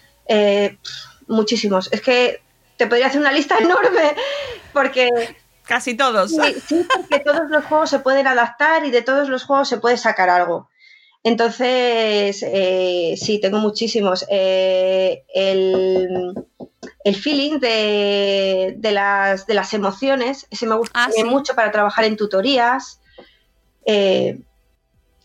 muchísimos. 1.26 1.92
Es 1.92 2.02
que 2.02 2.40
te 2.76 2.87
podría 2.87 3.06
hacer 3.06 3.21
una 3.21 3.33
lista 3.33 3.59
enorme 3.61 4.14
porque 4.73 5.09
Casi 5.66 5.97
todos. 5.97 6.30
Sí, 6.30 6.87
porque 6.94 7.21
todos 7.21 7.50
los 7.50 7.64
juegos 7.64 7.90
se 7.90 7.99
pueden 7.99 8.26
adaptar 8.26 8.85
y 8.85 8.90
de 8.90 9.02
todos 9.02 9.28
los 9.28 9.44
juegos 9.44 9.68
se 9.68 9.78
puede 9.78 9.97
sacar 9.97 10.28
algo. 10.28 10.68
Entonces, 11.23 12.44
eh, 12.47 13.14
sí, 13.16 13.40
tengo 13.40 13.59
muchísimos. 13.59 14.26
Eh, 14.28 15.25
el, 15.35 16.35
feeling 17.14 17.59
de, 17.61 18.76
las, 18.92 19.47
de 19.47 19.54
las 19.54 19.73
emociones, 19.73 20.47
ese 20.50 20.66
me 20.66 20.76
gusta 20.76 21.06
ah, 21.06 21.25
mucho 21.25 21.54
para 21.54 21.73
trabajar 21.73 22.04
en 22.04 22.18
tutorías. 22.18 23.00
Eh, 23.87 24.38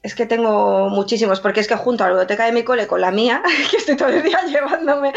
es 0.01 0.15
que 0.15 0.25
tengo 0.25 0.89
muchísimos, 0.89 1.41
porque 1.41 1.59
es 1.59 1.67
que 1.67 1.75
junto 1.75 2.03
a 2.03 2.07
la 2.07 2.13
biblioteca 2.13 2.45
de 2.45 2.51
mi 2.53 2.63
cole 2.63 2.87
con 2.87 3.01
la 3.01 3.11
mía, 3.11 3.43
que 3.71 3.77
estoy 3.77 3.97
todo 3.97 4.09
el 4.09 4.23
día 4.23 4.41
llevándome 4.45 5.13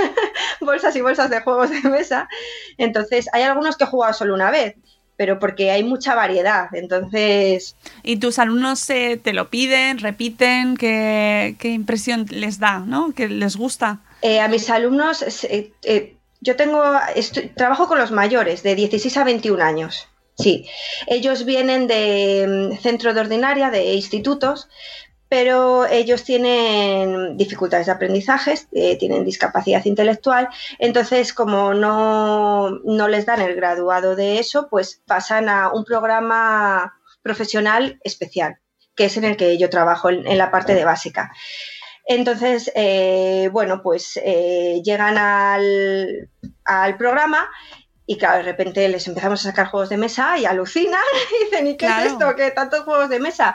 bolsas 0.60 0.96
y 0.96 1.00
bolsas 1.00 1.30
de 1.30 1.40
juegos 1.40 1.70
de 1.70 1.88
mesa, 1.88 2.28
entonces 2.76 3.28
hay 3.32 3.42
algunos 3.42 3.76
que 3.76 3.84
he 3.84 3.86
jugado 3.86 4.14
solo 4.14 4.34
una 4.34 4.50
vez, 4.50 4.74
pero 5.16 5.38
porque 5.38 5.70
hay 5.70 5.82
mucha 5.82 6.14
variedad, 6.14 6.68
entonces... 6.74 7.76
¿Y 8.02 8.16
tus 8.16 8.38
alumnos 8.38 8.84
te 8.86 9.32
lo 9.32 9.48
piden, 9.48 9.98
repiten? 9.98 10.76
¿Qué, 10.76 11.56
impresión 11.62 12.26
les 12.30 12.58
da, 12.58 12.80
no? 12.80 13.12
¿Que 13.12 13.28
les 13.28 13.56
gusta? 13.56 14.00
Eh, 14.22 14.40
a 14.40 14.48
mis 14.48 14.68
alumnos, 14.70 15.22
eh, 15.44 15.72
eh, 15.82 16.16
yo 16.40 16.56
tengo, 16.56 16.82
trabajo 17.56 17.86
con 17.86 17.98
los 17.98 18.10
mayores, 18.10 18.62
de 18.62 18.74
16 18.74 19.16
a 19.16 19.24
21 19.24 19.62
años. 19.62 20.08
Sí, 20.38 20.68
ellos 21.06 21.44
vienen 21.46 21.86
de 21.86 22.70
mm, 22.72 22.82
centro 22.82 23.14
de 23.14 23.20
ordinaria, 23.20 23.70
de 23.70 23.94
institutos, 23.94 24.68
pero 25.28 25.86
ellos 25.86 26.24
tienen 26.24 27.36
dificultades 27.36 27.86
de 27.86 27.92
aprendizaje, 27.92 28.54
eh, 28.72 28.96
tienen 28.96 29.24
discapacidad 29.24 29.84
intelectual, 29.84 30.48
entonces 30.78 31.32
como 31.32 31.74
no, 31.74 32.70
no, 32.84 33.08
les 33.08 33.26
dan 33.26 33.40
el 33.40 33.56
graduado 33.56 34.14
de 34.14 34.38
eso, 34.38 34.68
pues 34.70 35.02
pasan 35.06 35.48
a 35.48 35.72
un 35.72 35.84
programa 35.84 36.94
profesional 37.22 37.98
especial, 38.04 38.58
que 38.94 39.06
es 39.06 39.16
en 39.16 39.24
el 39.24 39.36
que 39.36 39.58
yo 39.58 39.70
trabajo, 39.70 40.10
en, 40.10 40.38
la 40.38 40.50
parte 40.50 40.74
de 40.74 40.84
básica. 40.84 41.32
Entonces, 42.08 42.70
eh, 42.76 43.48
bueno, 43.52 43.82
pues 43.82 44.20
eh, 44.22 44.80
llegan 44.84 45.18
al, 45.18 46.30
al 46.64 46.96
programa 46.96 47.48
y 48.06 48.16
claro, 48.16 48.38
de 48.38 48.44
repente 48.44 48.88
les 48.88 49.06
empezamos 49.08 49.40
a 49.40 49.50
sacar 49.50 49.66
juegos 49.66 49.88
de 49.88 49.96
mesa 49.96 50.38
y 50.38 50.44
alucinan 50.44 51.00
y 51.40 51.44
dicen, 51.44 51.66
¿y 51.66 51.76
qué 51.76 51.86
es 51.86 52.12
esto? 52.12 52.34
¿Qué 52.36 52.50
tantos 52.52 52.84
juegos 52.84 53.08
de 53.08 53.18
mesa? 53.18 53.54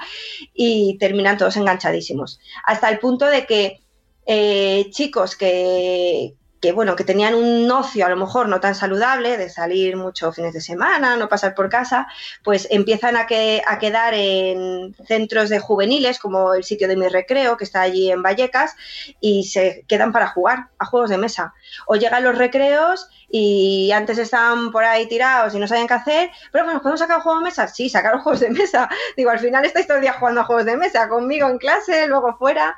Y 0.54 0.98
terminan 1.00 1.38
todos 1.38 1.56
enganchadísimos. 1.58 2.40
Hasta 2.66 2.90
el 2.90 3.00
punto 3.00 3.26
de 3.26 3.46
que 3.46 3.82
eh, 4.26 4.88
chicos 4.92 5.36
que, 5.36 6.36
que 6.62 6.72
bueno, 6.72 6.96
que 6.96 7.04
tenían 7.04 7.34
un 7.34 7.70
ocio 7.72 8.06
a 8.06 8.10
lo 8.10 8.16
mejor 8.16 8.48
no 8.48 8.60
tan 8.60 8.76
saludable, 8.76 9.38
de 9.38 9.50
salir 9.50 9.98
muchos 9.98 10.36
fines 10.36 10.54
de 10.54 10.62
semana, 10.62 11.18
no 11.18 11.28
pasar 11.28 11.56
por 11.56 11.70
casa, 11.70 12.08
pues 12.44 12.68
empiezan 12.70 13.18
a, 13.18 13.26
que, 13.26 13.64
a 13.66 13.80
quedar 13.80 14.14
en 14.14 14.96
centros 15.08 15.50
de 15.50 15.60
juveniles, 15.60 16.20
como 16.20 16.54
el 16.54 16.64
sitio 16.64 16.88
de 16.88 16.96
mi 16.96 17.08
recreo, 17.08 17.58
que 17.58 17.64
está 17.64 17.82
allí 17.82 18.12
en 18.12 18.22
Vallecas, 18.22 18.76
y 19.20 19.46
se 19.46 19.84
quedan 19.88 20.12
para 20.12 20.28
jugar 20.28 20.68
a 20.78 20.86
juegos 20.86 21.10
de 21.10 21.18
mesa. 21.18 21.56
O 21.88 21.96
llegan 21.96 22.24
los 22.24 22.38
recreos 22.38 23.10
y 23.28 23.92
antes 23.92 24.20
estaban 24.20 24.72
por 24.72 24.84
ahí 24.84 25.08
tirados 25.08 25.56
y 25.56 25.60
no 25.60 25.68
sabían 25.68 25.88
qué 25.88 25.94
hacer, 25.96 26.30
pero 26.52 26.66
¿nos 26.66 26.82
podemos 26.82 27.00
sacar 27.00 27.18
un 27.18 27.24
juego 27.24 27.40
de 27.40 27.46
mesa? 27.46 27.68
Sí, 27.68 27.90
sacar 27.90 28.20
juegos 28.20 28.40
de 28.40 28.52
mesa. 28.52 28.88
Digo, 29.18 29.32
al 29.32 29.40
final 29.40 29.66
estáis 29.66 29.88
todo 29.88 29.98
el 29.98 30.04
día 30.04 30.14
jugando 30.14 30.42
a 30.42 30.46
juegos 30.46 30.66
de 30.66 30.78
mesa, 30.78 31.10
conmigo 31.10 31.50
en 31.50 31.58
clase, 31.58 32.06
luego 32.06 32.38
fuera. 32.38 32.78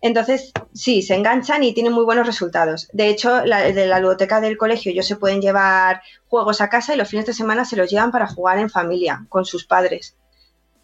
Entonces, 0.00 0.52
sí, 0.72 1.02
se 1.02 1.14
enganchan 1.14 1.64
y 1.64 1.74
tienen 1.74 1.92
muy 1.92 2.04
buenos 2.04 2.26
resultados. 2.26 2.88
De 2.92 3.08
hecho, 3.08 3.44
la, 3.44 3.62
de 3.72 3.86
la 3.86 3.96
biblioteca 3.96 4.40
del 4.40 4.56
colegio 4.56 4.92
ellos 4.92 5.06
se 5.06 5.16
pueden 5.16 5.42
llevar 5.42 6.02
juegos 6.28 6.60
a 6.60 6.68
casa 6.68 6.94
y 6.94 6.96
los 6.96 7.08
fines 7.08 7.26
de 7.26 7.34
semana 7.34 7.64
se 7.64 7.76
los 7.76 7.90
llevan 7.90 8.12
para 8.12 8.28
jugar 8.28 8.58
en 8.58 8.70
familia, 8.70 9.26
con 9.28 9.44
sus 9.44 9.64
padres. 9.64 10.16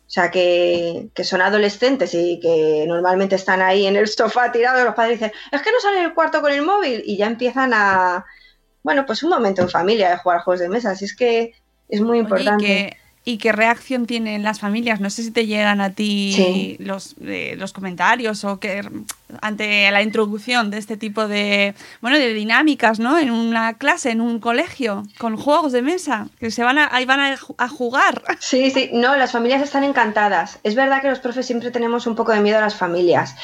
O 0.07 0.11
sea, 0.11 0.31
que, 0.31 1.11
son 1.23 1.41
adolescentes 1.41 2.13
y 2.13 2.39
que 2.41 2.85
normalmente 2.87 3.37
están 3.37 3.63
ahí 3.63 3.87
en 3.87 3.97
el 3.97 4.09
sofá 4.09 4.53
tirados, 4.53 4.85
los 4.85 4.95
padres 4.95 5.19
dicen, 5.19 5.33
es 5.51 5.63
que 5.63 5.73
no 5.73 5.81
salen 5.81 6.03
del 6.03 6.15
cuarto 6.15 6.43
con 6.43 6.53
el 6.53 6.63
móvil 6.63 7.03
y 7.07 7.17
ya 7.17 7.27
empiezan 7.27 7.73
a, 7.73 8.25
bueno, 8.83 9.07
pues 9.07 9.23
un 9.23 9.31
momento 9.31 9.63
en 9.63 9.71
familia 9.71 10.11
de 10.11 10.19
jugar 10.19 10.41
juegos 10.41 10.61
de 10.61 10.69
mesa. 10.69 10.91
Así 10.91 11.07
es 11.07 11.17
que 11.17 11.55
es 11.89 12.01
muy 12.01 12.19
importante. 12.19 12.97
¿Y 13.27 13.39
qué 13.39 13.53
reacción 13.53 14.07
tienen 14.07 14.43
las 14.43 14.61
familias? 14.61 15.01
No 15.01 15.09
sé 15.09 15.23
si 15.23 15.31
te 15.31 15.47
llegan 15.47 15.81
a 15.81 15.91
ti 15.95 16.77
los, 16.79 17.15
eh, 17.23 17.55
los 17.57 17.73
comentarios 17.73 18.45
o 18.45 18.61
que 18.61 18.83
ante 19.41 19.91
la 19.91 20.03
introducción 20.03 20.71
de 20.71 20.79
este 20.79 20.97
tipo 20.97 21.27
de 21.27 21.75
bueno 22.01 22.19
de 22.19 22.35
dinámicas, 22.35 22.99
¿no? 22.99 23.19
En 23.19 23.31
una 23.31 23.75
clase, 23.75 24.11
en 24.11 24.21
un 24.21 24.41
colegio, 24.41 25.05
con 25.19 25.37
juegos 25.37 25.73
de 25.73 25.83
mesa, 25.83 26.29
que 26.39 26.51
se 26.51 26.63
van 26.63 26.79
a, 26.79 26.89
ahí 26.93 27.07
van 27.07 27.21
a, 27.21 27.69
jugar. 27.69 28.23
Sí, 28.41 28.71
sí, 28.71 28.91
no, 28.93 29.17
las 29.17 29.33
familias 29.33 29.63
están 29.63 29.85
encantadas. 29.85 30.59
Es 30.63 30.75
verdad 30.75 31.01
que 31.01 31.09
los 31.09 31.19
profes 31.19 31.47
siempre 31.47 31.71
tenemos 31.71 32.07
un 32.07 32.15
poco 32.15 32.33
de 32.33 32.41
miedo 32.41 32.59
a 32.59 32.61
las 32.61 32.77
familias, 32.77 33.35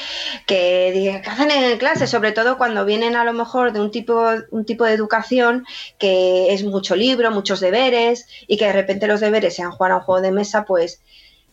que 0.45 1.21
¿qué 1.23 1.29
hacen 1.29 1.51
en 1.51 1.77
clase? 1.77 2.07
Sobre 2.07 2.31
todo 2.31 2.57
cuando 2.57 2.85
vienen 2.85 3.15
a 3.15 3.23
lo 3.23 3.33
mejor 3.33 3.73
de 3.73 3.81
un 3.81 3.91
tipo, 3.91 4.29
un 4.51 4.65
tipo 4.65 4.85
de 4.85 4.93
educación 4.93 5.65
que 5.97 6.53
es 6.53 6.63
mucho 6.63 6.95
libro, 6.95 7.31
muchos 7.31 7.59
deberes, 7.59 8.27
y 8.47 8.57
que 8.57 8.65
de 8.65 8.73
repente 8.73 9.07
los 9.07 9.19
deberes 9.19 9.55
sean 9.55 9.70
jugar 9.71 9.91
a 9.91 9.97
un 9.97 10.01
juego 10.01 10.21
de 10.21 10.31
mesa, 10.31 10.65
pues 10.65 11.01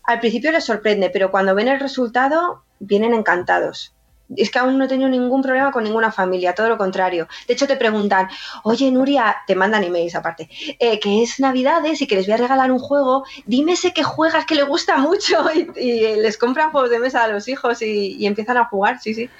al 0.02 0.20
principio 0.20 0.52
les 0.52 0.64
sorprende, 0.64 1.10
pero 1.10 1.30
cuando 1.30 1.54
ven 1.54 1.68
el 1.68 1.80
resultado 1.80 2.62
vienen 2.80 3.14
encantados 3.14 3.94
es 4.36 4.50
que 4.50 4.58
aún 4.58 4.78
no 4.78 4.84
he 4.84 4.88
tenido 4.88 5.08
ningún 5.08 5.42
problema 5.42 5.72
con 5.72 5.84
ninguna 5.84 6.12
familia, 6.12 6.54
todo 6.54 6.68
lo 6.68 6.78
contrario. 6.78 7.28
De 7.46 7.54
hecho, 7.54 7.66
te 7.66 7.76
preguntan, 7.76 8.28
oye, 8.62 8.90
Nuria, 8.90 9.36
te 9.46 9.54
mandan 9.54 9.84
emails 9.84 10.14
aparte, 10.14 10.48
eh, 10.78 11.00
que 11.00 11.22
es 11.22 11.40
Navidades 11.40 12.00
y 12.02 12.06
que 12.06 12.16
les 12.16 12.26
voy 12.26 12.34
a 12.34 12.38
regalar 12.38 12.70
un 12.70 12.78
juego, 12.78 13.24
dime 13.46 13.72
ese 13.72 13.92
que 13.92 14.02
juegas 14.02 14.44
que 14.44 14.54
le 14.54 14.64
gusta 14.64 14.98
mucho 14.98 15.46
y, 15.76 16.16
les 16.16 16.36
compran 16.36 16.70
juegos 16.70 16.90
de 16.90 16.98
mesa 16.98 17.24
a 17.24 17.28
los 17.28 17.48
hijos 17.48 17.82
y, 17.82 18.16
y 18.18 18.26
empiezan 18.26 18.58
a 18.58 18.66
jugar, 18.66 19.00
sí, 19.00 19.14
sí. 19.14 19.30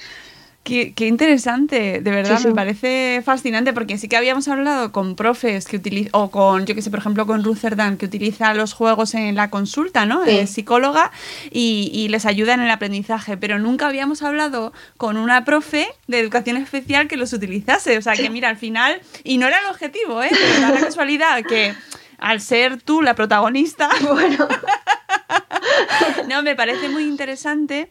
Qué, 0.68 1.06
interesante, 1.06 2.02
de 2.02 2.10
verdad, 2.10 2.38
me 2.44 2.52
parece 2.52 3.22
fascinante 3.24 3.72
porque 3.72 3.96
sí 3.96 4.06
que 4.06 4.18
habíamos 4.18 4.48
hablado 4.48 4.92
con 4.92 5.16
profes 5.16 5.66
que 5.66 5.76
utilizan, 5.76 6.10
o 6.12 6.30
con, 6.30 6.66
yo 6.66 6.74
que 6.74 6.82
sé, 6.82 6.90
por 6.90 6.98
ejemplo, 6.98 7.26
con 7.26 7.42
Rutherdam, 7.42 7.96
que 7.96 8.04
utiliza 8.04 8.52
los 8.52 8.74
juegos 8.74 9.14
en 9.14 9.34
la 9.34 9.48
consulta, 9.48 10.04
¿no? 10.04 10.24
Es 10.24 10.50
psicóloga 10.50 11.10
y, 11.50 12.06
les 12.10 12.26
ayuda 12.26 12.52
en 12.52 12.60
el 12.60 12.70
aprendizaje, 12.70 13.38
pero 13.38 13.58
nunca 13.58 13.86
habíamos 13.86 14.22
hablado 14.22 14.74
con 14.98 15.16
una 15.16 15.46
profe 15.46 15.88
de 16.06 16.20
educación 16.20 16.58
especial 16.58 17.08
que 17.08 17.16
los 17.16 17.32
utilizase. 17.32 17.96
O 17.96 18.02
sea, 18.02 18.12
que 18.12 18.28
mira, 18.28 18.50
al 18.50 18.58
final, 18.58 19.00
y 19.24 19.38
no 19.38 19.46
era 19.46 19.58
el 19.60 19.66
objetivo, 19.70 20.22
¿eh? 20.22 20.28
Pero 20.30 20.60
da 20.60 20.70
la 20.70 20.80
casualidad 20.80 21.42
que 21.44 21.74
al 22.18 22.42
ser 22.42 22.82
tú 22.82 23.00
la 23.00 23.14
protagonista, 23.14 23.88
bueno. 24.02 24.48
no, 26.28 26.42
me 26.42 26.54
parece 26.54 26.88
muy 26.88 27.04
interesante 27.04 27.90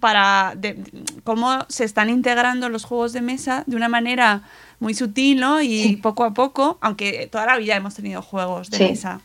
para 0.00 0.54
cómo 1.24 1.64
se 1.68 1.84
están 1.84 2.10
integrando 2.10 2.68
los 2.68 2.84
juegos 2.84 3.12
de 3.12 3.22
mesa 3.22 3.64
de 3.66 3.76
una 3.76 3.88
manera 3.88 4.42
muy 4.78 4.94
sutil 4.94 5.40
¿no? 5.40 5.62
y 5.62 5.96
poco 5.96 6.24
a 6.24 6.34
poco, 6.34 6.78
aunque 6.80 7.28
toda 7.30 7.46
la 7.46 7.56
vida 7.56 7.76
hemos 7.76 7.94
tenido 7.94 8.22
juegos 8.22 8.70
de 8.70 8.78
mesa. 8.78 9.20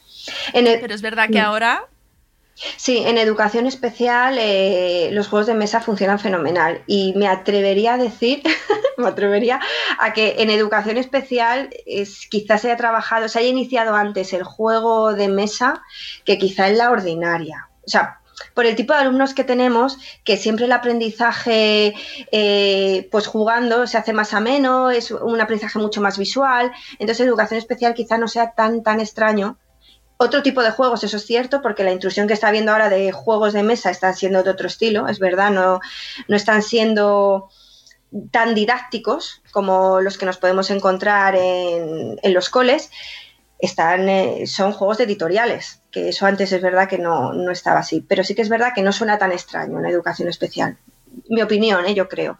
Pero 0.53 0.93
es 0.93 1.01
verdad 1.01 1.29
que 1.29 1.39
ahora... 1.39 1.85
Sí, 2.75 3.01
en 3.05 3.17
educación 3.17 3.65
especial 3.65 4.37
eh, 4.39 5.09
los 5.13 5.27
juegos 5.27 5.47
de 5.47 5.55
mesa 5.55 5.81
funcionan 5.81 6.19
fenomenal 6.19 6.83
y 6.85 7.13
me 7.15 7.27
atrevería 7.27 7.95
a 7.95 7.97
decir, 7.97 8.43
me 8.97 9.07
atrevería 9.07 9.59
a 9.97 10.13
que 10.13 10.35
en 10.39 10.51
educación 10.51 10.97
especial 10.97 11.69
es, 11.87 12.27
quizás 12.29 12.61
se 12.61 12.67
haya 12.67 12.77
trabajado, 12.77 13.29
se 13.29 13.39
haya 13.39 13.47
iniciado 13.47 13.95
antes 13.95 14.33
el 14.33 14.43
juego 14.43 15.13
de 15.13 15.27
mesa 15.27 15.81
que 16.23 16.37
quizá 16.37 16.67
en 16.67 16.77
la 16.77 16.91
ordinaria. 16.91 17.67
O 17.83 17.89
sea, 17.89 18.20
por 18.53 18.65
el 18.65 18.75
tipo 18.75 18.93
de 18.93 18.99
alumnos 18.99 19.33
que 19.33 19.43
tenemos, 19.43 19.97
que 20.23 20.37
siempre 20.37 20.65
el 20.65 20.71
aprendizaje, 20.71 21.93
eh, 22.31 23.07
pues 23.11 23.27
jugando, 23.27 23.87
se 23.87 23.97
hace 23.97 24.13
más 24.13 24.33
ameno, 24.33 24.91
es 24.91 25.11
un 25.11 25.39
aprendizaje 25.39 25.79
mucho 25.79 26.01
más 26.01 26.17
visual. 26.17 26.71
Entonces, 26.99 27.25
educación 27.25 27.57
especial 27.57 27.93
quizá 27.93 28.17
no 28.17 28.27
sea 28.27 28.51
tan, 28.51 28.83
tan 28.83 28.99
extraño. 28.99 29.57
Otro 30.17 30.43
tipo 30.43 30.61
de 30.61 30.71
juegos, 30.71 31.03
eso 31.03 31.17
es 31.17 31.25
cierto, 31.25 31.61
porque 31.61 31.83
la 31.83 31.91
intrusión 31.91 32.27
que 32.27 32.33
está 32.33 32.49
habiendo 32.49 32.71
ahora 32.71 32.89
de 32.89 33.11
juegos 33.11 33.53
de 33.53 33.63
mesa 33.63 33.89
están 33.89 34.15
siendo 34.15 34.43
de 34.43 34.51
otro 34.51 34.67
estilo, 34.67 35.07
es 35.07 35.17
verdad, 35.17 35.49
no, 35.49 35.79
no 36.27 36.35
están 36.35 36.61
siendo 36.61 37.49
tan 38.29 38.53
didácticos 38.53 39.41
como 39.51 40.01
los 40.01 40.17
que 40.17 40.25
nos 40.25 40.37
podemos 40.37 40.69
encontrar 40.69 41.35
en, 41.35 42.19
en 42.21 42.33
los 42.33 42.49
coles, 42.49 42.91
están, 43.57 44.09
eh, 44.09 44.47
son 44.47 44.73
juegos 44.73 44.99
editoriales, 44.99 45.80
que 45.91 46.09
eso 46.09 46.25
antes 46.25 46.51
es 46.51 46.61
verdad 46.61 46.87
que 46.87 46.97
no, 46.97 47.33
no, 47.33 47.51
estaba 47.51 47.79
así, 47.79 48.03
pero 48.07 48.23
sí 48.23 48.33
que 48.35 48.41
es 48.41 48.49
verdad 48.49 48.73
que 48.73 48.81
no 48.81 48.91
suena 48.91 49.17
tan 49.17 49.31
extraño 49.31 49.79
en 49.79 49.85
educación 49.85 50.29
especial. 50.29 50.77
Mi 51.29 51.41
opinión, 51.41 51.85
¿eh? 51.85 51.93
yo 51.93 52.07
creo. 52.07 52.37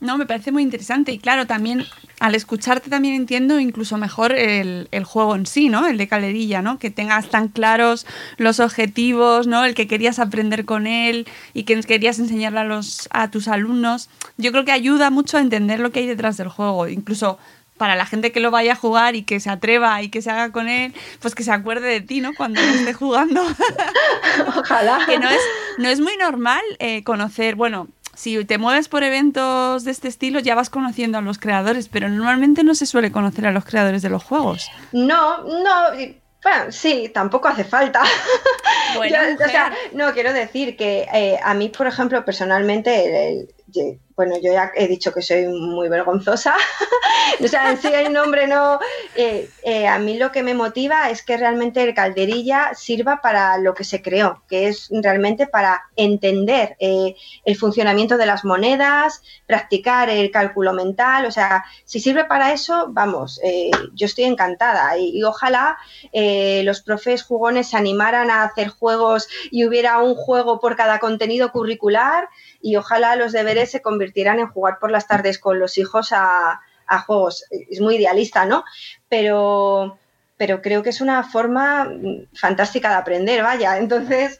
No, 0.00 0.16
me 0.16 0.24
parece 0.24 0.50
muy 0.50 0.62
interesante 0.62 1.12
y 1.12 1.18
claro, 1.18 1.46
también 1.46 1.84
al 2.20 2.34
escucharte 2.34 2.88
también 2.88 3.14
entiendo 3.14 3.60
incluso 3.60 3.98
mejor 3.98 4.32
el, 4.32 4.88
el, 4.92 5.04
juego 5.04 5.34
en 5.34 5.44
sí, 5.44 5.68
¿no? 5.68 5.86
El 5.86 5.98
de 5.98 6.08
Calerilla, 6.08 6.62
¿no? 6.62 6.78
Que 6.78 6.90
tengas 6.90 7.28
tan 7.28 7.48
claros 7.48 8.06
los 8.38 8.60
objetivos, 8.60 9.46
¿no? 9.46 9.66
El 9.66 9.74
que 9.74 9.86
querías 9.86 10.18
aprender 10.18 10.64
con 10.64 10.86
él 10.86 11.26
y 11.52 11.64
que 11.64 11.78
querías 11.82 12.18
enseñarle 12.18 12.60
a, 12.60 12.64
los, 12.64 13.08
a 13.12 13.30
tus 13.30 13.46
alumnos. 13.46 14.08
Yo 14.38 14.52
creo 14.52 14.64
que 14.64 14.72
ayuda 14.72 15.10
mucho 15.10 15.36
a 15.36 15.42
entender 15.42 15.80
lo 15.80 15.92
que 15.92 16.00
hay 16.00 16.06
detrás 16.06 16.38
del 16.38 16.48
juego. 16.48 16.88
Incluso 16.88 17.38
para 17.82 17.96
la 17.96 18.06
gente 18.06 18.30
que 18.30 18.38
lo 18.38 18.52
vaya 18.52 18.74
a 18.74 18.76
jugar 18.76 19.16
y 19.16 19.24
que 19.24 19.40
se 19.40 19.50
atreva 19.50 20.00
y 20.02 20.08
que 20.08 20.22
se 20.22 20.30
haga 20.30 20.52
con 20.52 20.68
él, 20.68 20.94
pues 21.18 21.34
que 21.34 21.42
se 21.42 21.50
acuerde 21.50 21.88
de 21.88 22.00
ti, 22.00 22.20
¿no? 22.20 22.30
Cuando 22.32 22.60
esté 22.60 22.92
jugando. 22.92 23.42
Ojalá. 24.56 25.00
que 25.04 25.18
no 25.18 25.28
es, 25.28 25.40
no 25.78 25.88
es 25.88 25.98
muy 25.98 26.16
normal 26.16 26.62
eh, 26.78 27.02
conocer, 27.02 27.56
bueno, 27.56 27.88
si 28.14 28.44
te 28.44 28.56
mueves 28.56 28.86
por 28.86 29.02
eventos 29.02 29.82
de 29.82 29.90
este 29.90 30.06
estilo 30.06 30.38
ya 30.38 30.54
vas 30.54 30.70
conociendo 30.70 31.18
a 31.18 31.22
los 31.22 31.40
creadores, 31.40 31.88
pero 31.88 32.08
normalmente 32.08 32.62
no 32.62 32.76
se 32.76 32.86
suele 32.86 33.10
conocer 33.10 33.48
a 33.48 33.50
los 33.50 33.64
creadores 33.64 34.00
de 34.00 34.10
los 34.10 34.22
juegos. 34.22 34.70
No, 34.92 35.42
no, 35.42 35.74
bueno, 36.40 36.70
sí, 36.70 37.10
tampoco 37.12 37.48
hace 37.48 37.64
falta. 37.64 38.00
Bueno, 38.94 39.16
o 39.42 39.48
sea, 39.48 39.72
no, 39.94 40.12
quiero 40.12 40.34
decir 40.34 40.76
que 40.76 41.08
eh, 41.14 41.38
a 41.42 41.54
mí, 41.54 41.70
por 41.70 41.86
ejemplo, 41.86 42.22
personalmente, 42.26 43.48
bueno, 44.24 44.36
yo 44.40 44.52
ya 44.52 44.70
he 44.76 44.86
dicho 44.86 45.12
que 45.12 45.20
soy 45.20 45.48
muy 45.48 45.88
vergonzosa, 45.88 46.54
o 47.44 47.48
sea, 47.48 47.72
en 47.72 47.78
sí 47.78 47.88
el 47.92 48.12
nombre 48.12 48.46
no, 48.46 48.78
eh, 49.16 49.50
eh, 49.64 49.88
a 49.88 49.98
mí 49.98 50.16
lo 50.16 50.30
que 50.30 50.44
me 50.44 50.54
motiva 50.54 51.10
es 51.10 51.24
que 51.24 51.36
realmente 51.36 51.82
el 51.82 51.92
calderilla 51.92 52.72
sirva 52.74 53.20
para 53.20 53.58
lo 53.58 53.74
que 53.74 53.82
se 53.82 54.00
creó, 54.00 54.44
que 54.48 54.68
es 54.68 54.90
realmente 54.92 55.48
para 55.48 55.82
entender 55.96 56.76
eh, 56.78 57.16
el 57.44 57.56
funcionamiento 57.56 58.16
de 58.16 58.26
las 58.26 58.44
monedas, 58.44 59.24
practicar 59.46 60.08
el 60.08 60.30
cálculo 60.30 60.72
mental, 60.72 61.26
o 61.26 61.32
sea, 61.32 61.64
si 61.84 61.98
sirve 61.98 62.24
para 62.24 62.52
eso, 62.52 62.86
vamos, 62.90 63.40
yo 63.94 64.06
estoy 64.06 64.24
encantada. 64.24 64.96
Y, 64.98 65.18
y 65.18 65.24
ojalá 65.24 65.78
los 66.12 66.82
profes 66.82 67.24
jugones 67.24 67.70
se 67.70 67.76
animaran 67.76 68.30
a 68.30 68.44
hacer 68.44 68.68
juegos 68.68 69.28
y 69.50 69.66
hubiera 69.66 69.98
un 69.98 70.14
juego 70.14 70.60
por 70.60 70.76
cada 70.76 71.00
contenido 71.00 71.50
curricular 71.50 72.28
y 72.62 72.76
ojalá 72.76 73.16
los 73.16 73.32
deberes 73.32 73.70
se 73.70 73.82
convirtieran 73.82 74.38
en 74.38 74.46
jugar 74.46 74.78
por 74.78 74.90
las 74.90 75.06
tardes 75.08 75.38
con 75.38 75.58
los 75.58 75.76
hijos 75.76 76.10
a, 76.12 76.60
juegos. 77.06 77.44
Es 77.50 77.80
muy 77.80 77.96
idealista, 77.96 78.44
¿no? 78.44 78.64
Pero, 79.08 79.98
pero 80.36 80.60
creo 80.60 80.82
que 80.82 80.90
es 80.90 81.00
una 81.00 81.24
forma 81.24 81.90
fantástica 82.34 82.90
de 82.90 82.96
aprender, 82.96 83.42
vaya. 83.42 83.78
Entonces, 83.78 84.38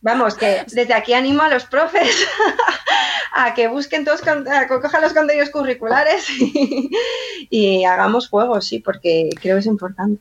vamos, 0.00 0.34
que 0.34 0.64
desde 0.72 0.94
aquí 0.94 1.14
animo 1.14 1.42
a 1.42 1.48
los 1.48 1.64
profes 1.64 2.26
a 3.32 3.54
que 3.54 3.68
busquen 3.68 4.04
todos, 4.04 4.26
a 4.26 4.66
que 4.66 4.80
cojan 4.80 5.02
los 5.02 5.12
contenidos 5.12 5.50
curriculares 5.50 6.28
y, 6.40 6.90
y 7.50 7.84
hagamos 7.84 8.28
juegos, 8.28 8.66
sí, 8.66 8.80
porque 8.80 9.30
creo 9.40 9.56
que 9.56 9.60
es 9.60 9.66
importante. 9.66 10.20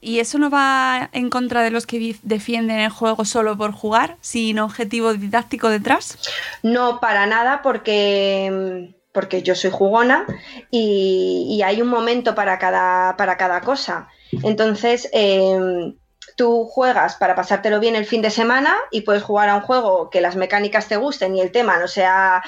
¿Y 0.00 0.20
eso 0.20 0.38
no 0.38 0.50
va 0.50 1.08
en 1.12 1.30
contra 1.30 1.62
de 1.62 1.70
los 1.70 1.86
que 1.86 2.16
defienden 2.22 2.78
el 2.78 2.90
juego 2.90 3.24
solo 3.24 3.56
por 3.56 3.72
jugar, 3.72 4.16
sin 4.20 4.58
objetivo 4.58 5.14
didáctico 5.14 5.68
detrás? 5.68 6.18
No, 6.62 7.00
para 7.00 7.26
nada, 7.26 7.62
porque, 7.62 8.94
porque 9.12 9.42
yo 9.42 9.54
soy 9.54 9.70
jugona 9.70 10.26
y, 10.70 11.60
hay 11.64 11.80
un 11.82 11.88
momento 11.88 12.34
para 12.34 12.58
cada, 12.58 13.16
para 13.16 13.36
cada 13.36 13.62
cosa. 13.62 14.08
Entonces, 14.42 15.08
em, 15.12 15.94
tú 16.36 16.66
juegas 16.66 17.16
para 17.16 17.34
pasártelo 17.34 17.80
bien 17.80 17.96
el 17.96 18.04
fin 18.04 18.22
de 18.22 18.30
semana 18.30 18.76
y 18.90 19.00
puedes 19.00 19.22
jugar 19.22 19.48
a 19.48 19.56
un 19.56 19.62
juego 19.62 20.10
que 20.10 20.20
las 20.20 20.36
mecánicas 20.36 20.86
te 20.88 20.96
gusten 20.96 21.34
y 21.34 21.40
el 21.40 21.50
tema 21.50 21.78
no 21.78 21.88
sea 21.88 22.42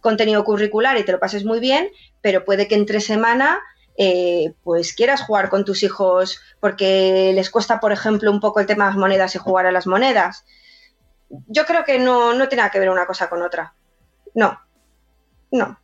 contenido 0.00 0.44
curricular 0.44 0.96
y 0.96 1.04
te 1.04 1.12
lo 1.12 1.18
pases 1.18 1.44
muy 1.44 1.60
bien, 1.60 1.90
pero 2.20 2.44
puede 2.44 2.68
que 2.68 2.76
entre 2.76 3.00
semana 3.00 3.60
eh, 3.96 4.54
pues 4.62 4.94
quieras 4.94 5.22
jugar 5.22 5.48
con 5.48 5.64
tus 5.64 5.82
hijos 5.82 6.40
porque 6.60 7.32
les 7.34 7.50
cuesta, 7.50 7.80
por 7.80 7.92
ejemplo, 7.92 8.30
un 8.30 8.40
poco 8.40 8.60
el 8.60 8.66
tema 8.66 8.84
de 8.84 8.90
las 8.90 8.98
monedas 8.98 9.34
y 9.34 9.38
jugar 9.38 9.66
a 9.66 9.72
las 9.72 9.86
monedas. 9.86 10.44
Yo 11.48 11.64
creo 11.64 11.84
que 11.84 11.98
no, 11.98 12.34
no 12.34 12.48
tiene 12.48 12.62
nada 12.62 12.70
que 12.70 12.78
ver 12.78 12.90
una 12.90 13.06
cosa 13.06 13.28
con 13.28 13.42
otra. 13.42 13.74
No, 14.34 14.60
no. 15.50 15.78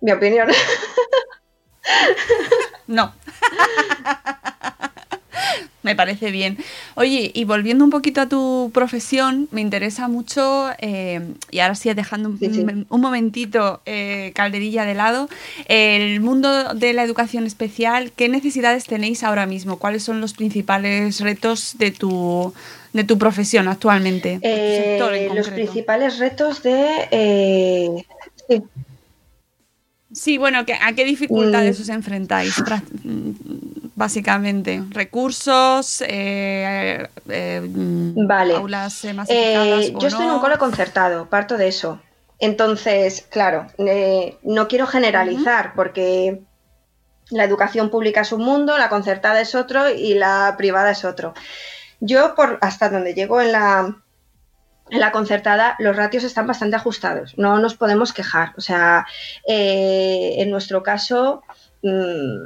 Mi 0.00 0.12
opinión. 0.12 0.48
no. 2.86 3.14
Me 5.86 5.94
parece 5.94 6.32
bien. 6.32 6.58
Oye, 6.96 7.30
y 7.32 7.44
volviendo 7.44 7.84
un 7.84 7.90
poquito 7.90 8.20
a 8.20 8.28
tu 8.28 8.72
profesión, 8.74 9.46
me 9.52 9.60
interesa 9.60 10.08
mucho, 10.08 10.70
eh, 10.80 11.20
y 11.52 11.60
ahora 11.60 11.76
sí 11.76 11.94
dejando 11.94 12.28
un, 12.28 13.00
momentito 13.00 13.82
eh, 13.86 14.32
Calderilla 14.34 14.84
de 14.84 14.94
lado, 14.94 15.28
el 15.66 16.20
mundo 16.20 16.74
de 16.74 16.92
la 16.92 17.04
educación 17.04 17.46
especial, 17.46 18.10
¿qué 18.16 18.28
necesidades 18.28 18.86
tenéis 18.86 19.22
ahora 19.22 19.46
mismo? 19.46 19.78
¿Cuáles 19.78 20.02
son 20.02 20.20
los 20.20 20.32
principales 20.32 21.20
retos 21.20 21.76
de 21.78 21.92
tu, 21.92 22.52
de 22.92 23.04
tu 23.04 23.16
profesión 23.16 23.68
actualmente? 23.68 24.40
Eh, 24.42 24.98
los 25.32 25.50
principales 25.50 26.18
retos 26.18 26.64
de... 26.64 28.04
Sí. 28.48 28.60
Bueno, 30.38 30.60
¿a 30.60 30.92
qué 30.92 31.04
dificultades 31.04 31.78
mm. 31.78 31.82
os 31.82 31.88
enfrentáis? 31.88 32.62
básicamente. 33.96 34.84
Recursos, 34.90 36.04
eh, 36.06 37.08
eh, 37.28 37.60
vale. 37.64 38.54
aulas 38.54 39.04
eh, 39.04 39.92
Yo 39.98 40.06
estoy 40.06 40.26
en 40.26 40.32
un 40.32 40.38
cole 40.38 40.58
concertado, 40.58 41.28
parto 41.28 41.56
de 41.56 41.68
eso. 41.68 42.00
Entonces, 42.38 43.26
claro, 43.30 43.66
no 44.42 44.68
quiero 44.68 44.86
generalizar 44.86 45.72
porque 45.74 46.42
la 47.30 47.44
educación 47.44 47.90
pública 47.90 48.20
es 48.20 48.32
un 48.32 48.42
mundo, 48.42 48.76
la 48.76 48.90
concertada 48.90 49.40
es 49.40 49.54
otro 49.54 49.88
y 49.88 50.14
la 50.14 50.54
privada 50.58 50.90
es 50.90 51.04
otro. 51.04 51.32
Yo, 52.00 52.34
por 52.34 52.58
hasta 52.60 52.90
donde 52.90 53.14
llego 53.14 53.40
en 53.40 53.52
la, 53.52 53.96
en 54.90 55.00
la 55.00 55.12
concertada, 55.12 55.76
los 55.78 55.96
ratios 55.96 56.24
están 56.24 56.46
bastante 56.46 56.76
ajustados, 56.76 57.36
no 57.36 57.58
nos 57.58 57.74
podemos 57.74 58.12
quejar. 58.12 58.52
O 58.56 58.60
sea, 58.60 59.06
en 59.46 60.50
nuestro 60.50 60.82
caso, 60.82 61.42
mm, 61.82 62.44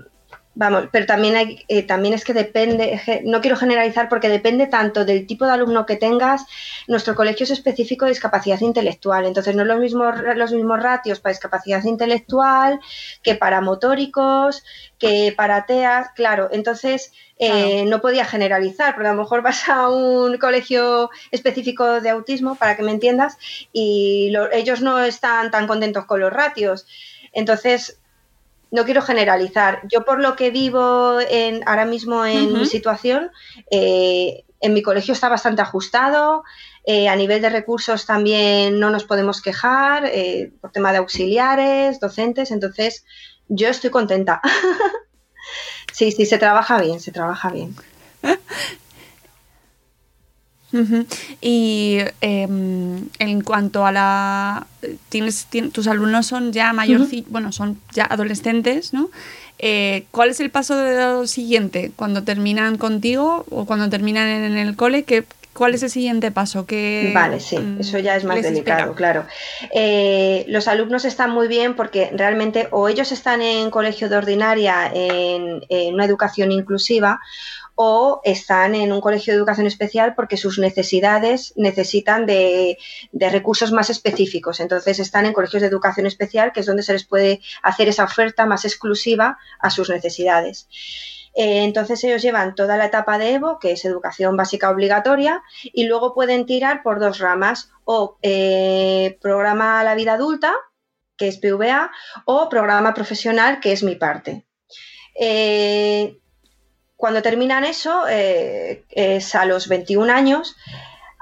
Vamos, 0.53 0.89
pero 0.91 1.07
también, 1.07 1.37
hay, 1.37 1.65
eh, 1.69 1.85
también 1.85 2.13
es 2.13 2.25
que 2.25 2.35
depende, 2.35 3.01
no 3.25 3.41
quiero 3.41 3.57
generalizar 3.57 4.09
porque 4.09 4.29
depende 4.29 4.67
tanto 4.67 5.05
del 5.05 5.25
tipo 5.25 5.47
de 5.47 5.53
alumno 5.53 5.87
que 5.87 5.95
tengas. 5.95 6.45
Nuestro 6.89 7.15
colegio 7.15 7.45
es 7.45 7.51
específico 7.51 8.05
de 8.05 8.11
discapacidad 8.11 8.61
intelectual, 8.61 9.27
entonces 9.27 9.55
no 9.55 9.63
es 9.63 9.69
lo 9.69 9.79
mismo, 9.79 10.11
los 10.11 10.53
mismos 10.53 10.83
ratios 10.83 11.21
para 11.21 11.33
discapacidad 11.33 11.85
intelectual 11.85 12.81
que 13.23 13.37
para 13.37 13.61
motóricos, 13.61 14.65
que 14.99 15.33
para 15.37 15.67
TEAS, 15.67 16.09
claro. 16.17 16.49
Entonces 16.51 17.13
eh, 17.39 17.85
no 17.87 18.01
podía 18.01 18.25
generalizar, 18.25 18.95
porque 18.95 19.09
a 19.09 19.13
lo 19.13 19.23
mejor 19.23 19.43
vas 19.43 19.69
a 19.69 19.89
un 19.89 20.37
colegio 20.39 21.11
específico 21.31 22.01
de 22.01 22.11
autismo, 22.11 22.57
para 22.57 22.77
que 22.77 22.83
me 22.83 22.91
entiendas, 22.91 23.39
y 23.73 24.33
ellos 24.53 24.83
no 24.83 24.99
están 24.99 25.53
tan 25.53 25.69
contentos 25.69 26.07
con 26.07 26.19
los 26.19 26.33
ratios. 26.33 26.87
Entonces, 27.33 28.00
no 28.71 28.85
quiero 28.85 29.03
generalizar. 29.03 29.83
Yo 29.91 30.05
por 30.05 30.21
lo 30.21 30.37
que 30.37 30.51
vivo 30.51 31.19
en, 31.21 31.67
ahora 31.67 31.85
mismo 31.85 32.25
en 32.25 32.53
mi 32.53 32.67
situación, 32.67 33.31
eh, 33.71 34.45
en 34.61 34.75
mi 34.75 34.83
colegio 34.83 35.13
está 35.13 35.29
bastante 35.29 35.63
ajustado. 35.63 36.45
Eh, 36.85 37.09
a 37.09 37.17
nivel 37.17 37.43
de 37.43 37.51
recursos 37.51 38.07
también 38.07 38.79
no 38.81 38.91
nos 38.91 39.05
podemos 39.05 39.43
quejar 39.43 40.07
eh, 40.07 40.53
por 40.61 40.73
tema 40.73 40.93
de 40.93 40.99
auxiliares, 40.99 42.01
docentes. 42.01 42.51
Entonces, 42.51 43.05
yo 43.49 43.69
estoy 43.69 43.91
contenta. 43.91 44.41
sí, 45.93 46.13
sí, 46.13 46.27
se 46.27 46.39
trabaja 46.39 46.81
bien, 46.81 47.01
se 47.01 47.13
trabaja 47.13 47.51
bien. 47.51 47.75
Y 51.41 51.99
em, 52.21 53.09
en 53.19 53.41
cuanto 53.43 53.85
a 53.85 53.93
la... 53.93 54.67
Tienes, 55.09 55.49
tus 55.73 55.87
alumnos 55.87 56.27
son 56.27 56.53
ya 56.53 56.73
mayores, 56.73 57.11
bueno, 57.29 57.53
son 57.53 57.79
ya 57.93 58.05
adolescentes, 58.05 58.93
¿no? 58.93 59.11
Eh, 59.59 60.07
¿Cuál 60.11 60.31
es 60.31 60.41
el 60.41 60.51
paso 60.51 61.27
siguiente 61.27 61.93
cuando 61.95 62.23
terminan 62.23 62.79
contigo 62.79 63.45
o 63.51 63.67
cuando 63.67 63.91
terminan 63.91 64.27
en, 64.27 64.57
el 64.57 64.75
cole? 64.75 65.05
¿qué, 65.05 65.25
¿Cuál 65.53 65.75
es 65.75 65.83
el 65.83 65.91
siguiente 65.91 66.31
paso? 66.31 66.65
que 66.67 67.13
vale, 67.15 67.41
sí, 67.41 67.59
mm, 67.59 67.81
eso 67.81 67.99
ya 67.99 68.17
es 68.17 68.25
más 68.25 68.43
delicado, 68.43 68.95
claro. 68.95 69.27
Eh, 69.75 70.45
los 70.49 70.69
alumnos 70.69 71.05
están 71.05 71.31
muy 71.31 71.49
bien 71.49 71.75
porque 71.75 72.11
realmente 72.15 72.69
o 72.71 72.89
ellos 72.89 73.13
están 73.13 73.43
en 73.43 73.71
colegio 73.71 74.09
de 74.09 74.17
ordinaria 74.17 74.91
en 74.93 75.61
una 75.95 76.05
educación 76.05 76.53
inclusiva 76.53 77.21
o 77.83 78.21
están 78.25 78.75
en 78.75 78.93
un 78.93 79.01
colegio 79.01 79.33
de 79.33 79.39
educación 79.39 79.67
especial 79.67 80.15
porque 80.15 80.37
sus 80.37 80.59
necesidades 80.59 81.55
necesitan 81.57 82.27
de, 82.27 82.77
recursos 83.13 83.73
más 83.73 83.89
específicos. 83.89 84.61
Entonces 84.61 84.99
están 84.99 85.25
en 85.25 85.33
colegios 85.33 85.63
de 85.63 85.69
educación 85.69 86.05
especial, 86.05 86.53
que 86.53 86.61
es 86.61 86.67
donde 86.67 86.83
se 86.83 86.93
les 86.93 87.05
puede 87.05 87.41
hacer 87.63 87.89
esa 87.89 88.05
oferta 88.05 88.45
más 88.45 88.67
exclusiva 88.67 89.39
a 89.59 89.71
sus 89.71 89.89
necesidades. 89.89 90.69
Eh, 91.35 91.65
entonces 91.65 92.03
ellos 92.05 92.23
llevan 92.23 92.55
toda 92.55 92.77
la 92.77 92.87
etapa 92.87 93.19
de 93.19 93.35
EVO, 93.35 93.59
que 93.59 93.73
es 93.73 93.85
educación 93.85 94.37
básica 94.37 94.71
obligatoria, 94.71 95.43
y 95.63 95.85
luego 95.85 96.15
pueden 96.15 96.47
tirar 96.47 96.83
por 96.83 97.01
dos 97.01 97.19
ramas, 97.19 97.71
o 97.85 98.19
eh, 98.23 99.19
programa 99.21 99.83
la 99.85 99.95
vida 99.95 100.15
adulta, 100.15 100.55
que 101.17 101.29
es 101.29 101.39
PVA, 101.39 101.91
o 102.25 102.49
programa 102.49 102.95
profesional, 102.95 103.61
que 103.61 103.73
es 103.73 103.83
mi 103.83 103.95
parte. 103.95 104.47
Eh, 105.15 106.19
cuando 106.97 107.23
terminan 107.23 107.65
eso, 107.65 108.05
eh, 108.09 108.85
es 108.91 109.35
a 109.35 109.45
los 109.45 109.69
21 109.69 110.13
años, 110.13 110.57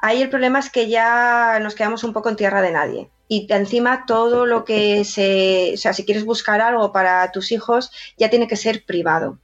ahí 0.03 0.23
el 0.23 0.31
problema 0.31 0.59
es 0.59 0.71
que 0.71 0.88
ya 0.88 1.59
nos 1.61 1.75
quedamos 1.75 2.05
un 2.05 2.12
poco 2.12 2.29
en 2.29 2.37
tierra 2.37 2.62
de 2.62 2.73
nadie. 2.73 3.11
Y 3.29 3.47
encima 3.53 4.05
todo 4.07 4.47
lo 4.47 4.64
que 4.64 5.05
se... 5.05 5.73
O 5.75 5.77
sea, 5.77 5.92
si 5.92 6.05
quieres 6.05 6.25
buscar 6.25 6.61
algo 6.61 6.92
para 6.92 7.31
tus 7.31 7.53
hijos, 7.53 7.92
ya 8.16 8.31
tiene 8.31 8.49
que 8.49 8.57
ser 8.57 8.85
privado. 8.87 9.38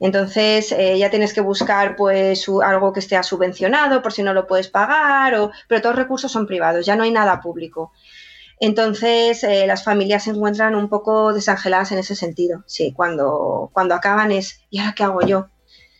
Entonces 0.00 0.72
eh, 0.72 0.98
ya 0.98 1.10
tienes 1.10 1.32
que 1.32 1.40
buscar 1.40 1.96
pues 1.96 2.46
algo 2.64 2.92
que 2.92 3.00
esté 3.00 3.20
subvencionado 3.22 4.02
por 4.02 4.12
si 4.12 4.22
no 4.22 4.32
lo 4.32 4.46
puedes 4.46 4.68
pagar, 4.68 5.34
o, 5.34 5.50
pero 5.66 5.80
todos 5.80 5.96
los 5.96 6.04
recursos 6.04 6.30
son 6.30 6.46
privados, 6.46 6.86
ya 6.86 6.96
no 6.96 7.02
hay 7.02 7.10
nada 7.10 7.40
público. 7.40 7.92
Entonces 8.60 9.44
eh, 9.44 9.66
las 9.66 9.84
familias 9.84 10.24
se 10.24 10.30
encuentran 10.30 10.74
un 10.74 10.88
poco 10.88 11.32
desangeladas 11.32 11.92
en 11.92 11.98
ese 11.98 12.14
sentido. 12.14 12.64
Sí, 12.66 12.92
cuando, 12.94 13.70
cuando 13.72 13.94
acaban 13.94 14.32
es, 14.32 14.60
¿y 14.70 14.80
ahora 14.80 14.94
qué 14.94 15.04
hago 15.04 15.20
yo? 15.22 15.48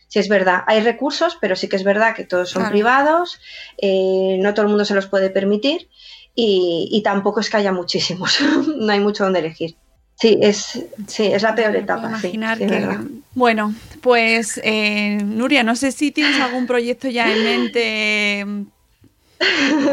Si 0.07 0.17
es 0.17 0.27
verdad, 0.27 0.63
hay 0.65 0.81
recursos, 0.81 1.37
pero 1.39 1.55
sí 1.55 1.69
que 1.69 1.75
es 1.75 1.83
verdad 1.83 2.15
que 2.15 2.25
todos 2.25 2.49
son 2.49 2.67
privados, 2.69 3.39
eh, 3.77 4.37
no 4.39 4.55
todo 4.55 4.63
el 4.63 4.69
mundo 4.69 4.83
se 4.83 4.95
los 4.95 5.05
puede 5.05 5.29
permitir 5.29 5.87
y, 6.33 7.01
tampoco 7.03 7.41
es 7.41 7.49
que 7.49 7.57
haya 7.57 7.71
muchísimos, 7.71 8.39
no 8.77 8.91
hay 8.91 8.99
mucho 8.99 9.23
donde 9.23 9.39
elegir. 9.39 9.75
Sí, 10.19 10.37
es, 10.41 10.85
sí, 11.07 11.27
es 11.27 11.41
la 11.43 11.55
peor 11.55 11.75
etapa. 11.75 12.07
Imaginar 12.07 12.57
que... 12.57 12.97
Bueno, 13.35 13.73
pues 14.01 14.59
eh, 14.63 15.17
Nuria, 15.23 15.63
no 15.63 15.77
sé 15.77 15.93
si 15.93 16.11
tienes 16.11 16.39
algún 16.41 16.67
proyecto 16.67 17.07
ya 17.07 17.31
en 17.31 17.43
mente 17.43 18.45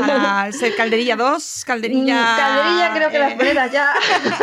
para 0.00 0.50
ser 0.50 0.74
Calderilla 0.74 1.14
2, 1.14 1.64
Calderilla... 1.64 2.22
Mm, 2.22 2.36
calderilla 2.36 2.92
creo 2.94 3.10
que 3.10 3.18
las 3.20 3.32
eh. 3.32 3.36
primeras 3.36 3.70
ya. 3.72 3.94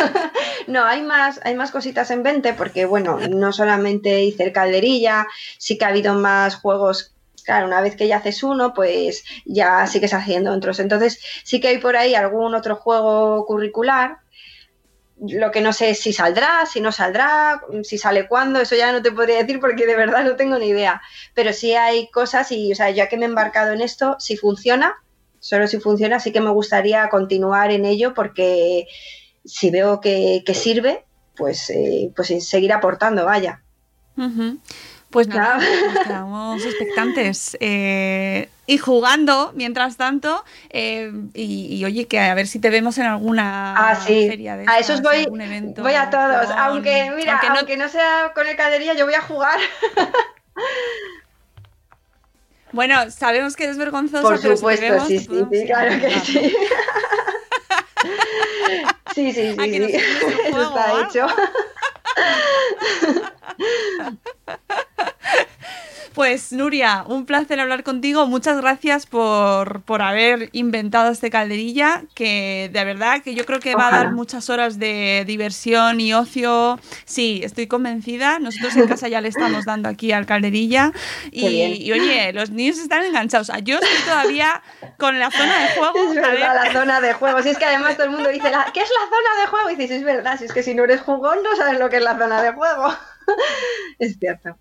no, 0.66 0.84
hay 0.84 1.02
más, 1.02 1.40
hay 1.44 1.54
más 1.54 1.70
cositas 1.70 2.10
en 2.10 2.22
mente 2.22 2.54
porque, 2.54 2.86
bueno, 2.86 3.18
no 3.28 3.52
solamente 3.52 4.24
hice 4.24 4.44
el 4.44 4.52
Calderilla, 4.52 5.26
sí 5.58 5.76
que 5.76 5.84
ha 5.84 5.88
habido 5.88 6.14
más 6.14 6.54
juegos 6.54 7.14
claro, 7.44 7.66
una 7.66 7.82
vez 7.82 7.94
que 7.94 8.08
ya 8.08 8.16
haces 8.16 8.42
uno, 8.42 8.72
pues 8.72 9.24
ya 9.44 9.86
sigues 9.86 10.14
haciendo 10.14 10.50
otros. 10.50 10.80
Entonces, 10.80 11.20
sí 11.44 11.60
que 11.60 11.68
hay 11.68 11.78
por 11.78 11.94
ahí 11.96 12.14
algún 12.14 12.54
otro 12.54 12.76
juego 12.76 13.44
curricular. 13.44 14.23
Lo 15.20 15.50
que 15.50 15.60
no 15.60 15.72
sé 15.72 15.90
es 15.90 16.00
si 16.00 16.12
saldrá, 16.12 16.66
si 16.66 16.80
no 16.80 16.90
saldrá, 16.90 17.62
si 17.82 17.98
sale 17.98 18.26
cuándo, 18.26 18.60
eso 18.60 18.74
ya 18.74 18.92
no 18.92 19.00
te 19.00 19.12
podría 19.12 19.38
decir 19.38 19.60
porque 19.60 19.86
de 19.86 19.96
verdad 19.96 20.24
no 20.24 20.36
tengo 20.36 20.58
ni 20.58 20.68
idea. 20.68 21.00
Pero 21.34 21.52
sí 21.52 21.74
hay 21.74 22.10
cosas 22.10 22.50
y, 22.50 22.72
o 22.72 22.74
sea, 22.74 22.90
ya 22.90 23.08
que 23.08 23.16
me 23.16 23.24
he 23.24 23.28
embarcado 23.28 23.72
en 23.72 23.80
esto, 23.80 24.16
si 24.18 24.36
funciona, 24.36 24.96
solo 25.38 25.68
si 25.68 25.78
funciona, 25.78 26.18
sí 26.20 26.32
que 26.32 26.40
me 26.40 26.50
gustaría 26.50 27.08
continuar 27.08 27.70
en 27.70 27.84
ello 27.84 28.12
porque 28.14 28.86
si 29.44 29.70
veo 29.70 30.00
que, 30.00 30.42
sirve, 30.54 31.04
pues, 31.36 31.70
eh, 31.70 32.10
pues 32.16 32.32
seguir 32.48 32.72
aportando, 32.72 33.24
vaya. 33.24 33.62
Pues 35.14 35.28
nada, 35.28 35.60
estamos 36.00 36.64
expectantes. 36.64 37.56
Eh, 37.60 38.48
y 38.66 38.78
jugando 38.78 39.52
mientras 39.54 39.96
tanto. 39.96 40.44
Eh, 40.70 41.12
y, 41.34 41.84
oye, 41.84 42.08
que 42.08 42.18
a 42.18 42.34
ver 42.34 42.48
si 42.48 42.58
te 42.58 42.68
vemos 42.68 42.98
en 42.98 43.06
alguna 43.06 43.76
ah, 43.76 43.94
feria 43.94 44.56
de 44.56 44.64
A 44.66 44.80
esos 44.80 45.02
voy, 45.02 45.24
voy 45.26 45.94
a 45.94 46.10
todos. 46.10 46.50
aunque, 46.58 47.12
mira, 47.14 47.40
aunque 47.56 47.76
no... 47.76 47.88
sea 47.88 48.32
con 48.34 48.48
el 48.48 48.56
cadería, 48.56 48.94
yo 48.94 49.04
voy 49.04 49.14
a 49.14 49.20
jugar. 49.22 49.60
Bueno, 52.72 53.08
sabemos 53.08 53.54
que 53.54 53.70
es 53.70 53.78
vergonzoso. 53.78 54.24
Por 54.24 54.36
supuesto, 54.36 55.06
sí, 55.06 55.20
sí, 55.20 55.28
sí, 55.28 55.64
claro 55.64 56.00
que 56.00 56.10
sí. 56.24 56.56
sí, 59.14 59.32
sí, 59.32 59.32
sí, 59.32 59.54
sí. 59.54 59.94
Eso 60.48 60.62
está 60.62 61.02
hecho. 61.02 61.26
Pues 66.14 66.52
Nuria, 66.52 67.04
un 67.08 67.26
placer 67.26 67.58
hablar 67.58 67.82
contigo. 67.82 68.28
Muchas 68.28 68.60
gracias 68.60 69.04
por, 69.04 69.82
haber 70.00 70.48
inventado 70.52 71.10
este 71.10 71.28
calderilla, 71.28 72.04
que 72.14 72.70
de 72.72 72.84
verdad 72.84 73.20
que 73.20 73.34
yo 73.34 73.44
creo 73.44 73.58
que 73.58 73.74
va 73.74 73.88
a 73.88 73.90
dar 73.90 74.12
muchas 74.12 74.48
horas 74.48 74.78
de 74.78 75.24
diversión 75.26 76.00
y 76.00 76.14
ocio. 76.14 76.78
Sí, 77.04 77.40
estoy 77.42 77.66
convencida. 77.66 78.38
Nosotros 78.38 78.76
en 78.76 78.86
casa 78.86 79.08
ya 79.08 79.20
le 79.20 79.26
estamos 79.26 79.64
dando 79.64 79.88
aquí 79.88 80.12
al 80.12 80.24
calderilla. 80.24 80.92
Y, 81.32 81.90
oye, 81.90 82.32
los 82.32 82.50
niños 82.50 82.78
están 82.78 83.02
enganchados. 83.02 83.50
Yo 83.64 83.80
estoy 83.80 84.02
todavía 84.04 84.62
con 84.98 85.18
la 85.18 85.32
zona 85.32 85.64
de 85.64 85.68
juego. 85.70 86.12
Es 86.12 86.14
verdad, 86.14 86.54
la 86.64 86.72
zona 86.72 87.00
de 87.00 87.12
juego. 87.14 87.42
Si 87.42 87.48
es 87.48 87.58
que 87.58 87.64
además 87.64 87.96
todo 87.96 88.04
el 88.04 88.12
mundo 88.12 88.28
dice, 88.28 88.52
¿qué 88.72 88.80
es 88.80 88.88
la 88.88 89.04
zona 89.08 89.40
de 89.40 89.46
juego? 89.48 89.70
Y 89.70 89.74
dices, 89.74 89.98
es 89.98 90.04
verdad, 90.04 90.38
si 90.38 90.44
es 90.44 90.52
que 90.52 90.62
si 90.62 90.74
no 90.74 90.84
eres 90.84 91.00
jugón 91.00 91.42
no 91.42 91.56
sabes 91.56 91.80
lo 91.80 91.90
que 91.90 91.96
es 91.96 92.04
la 92.04 92.16
zona 92.16 92.40
de 92.40 92.52
juego. 92.52 92.94
es 93.98 94.16
cierto. 94.16 94.56